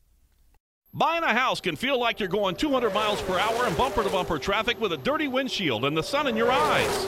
Buying 0.94 1.24
a 1.24 1.34
house 1.34 1.60
can 1.60 1.76
feel 1.76 2.00
like 2.00 2.22
you're 2.22 2.30
going 2.30 2.56
200 2.56 2.94
miles 2.94 3.22
per 3.24 3.38
hour 3.38 3.68
in 3.68 3.74
bumper 3.74 4.04
to 4.04 4.10
bumper 4.10 4.40
traffic 4.40 4.80
with 4.80 4.94
a 4.94 4.98
dirty 4.98 5.28
windshield 5.28 5.84
and 5.84 5.98
the 5.98 6.04
sun 6.04 6.28
in 6.28 6.38
your 6.38 6.54
eyes. 6.54 7.08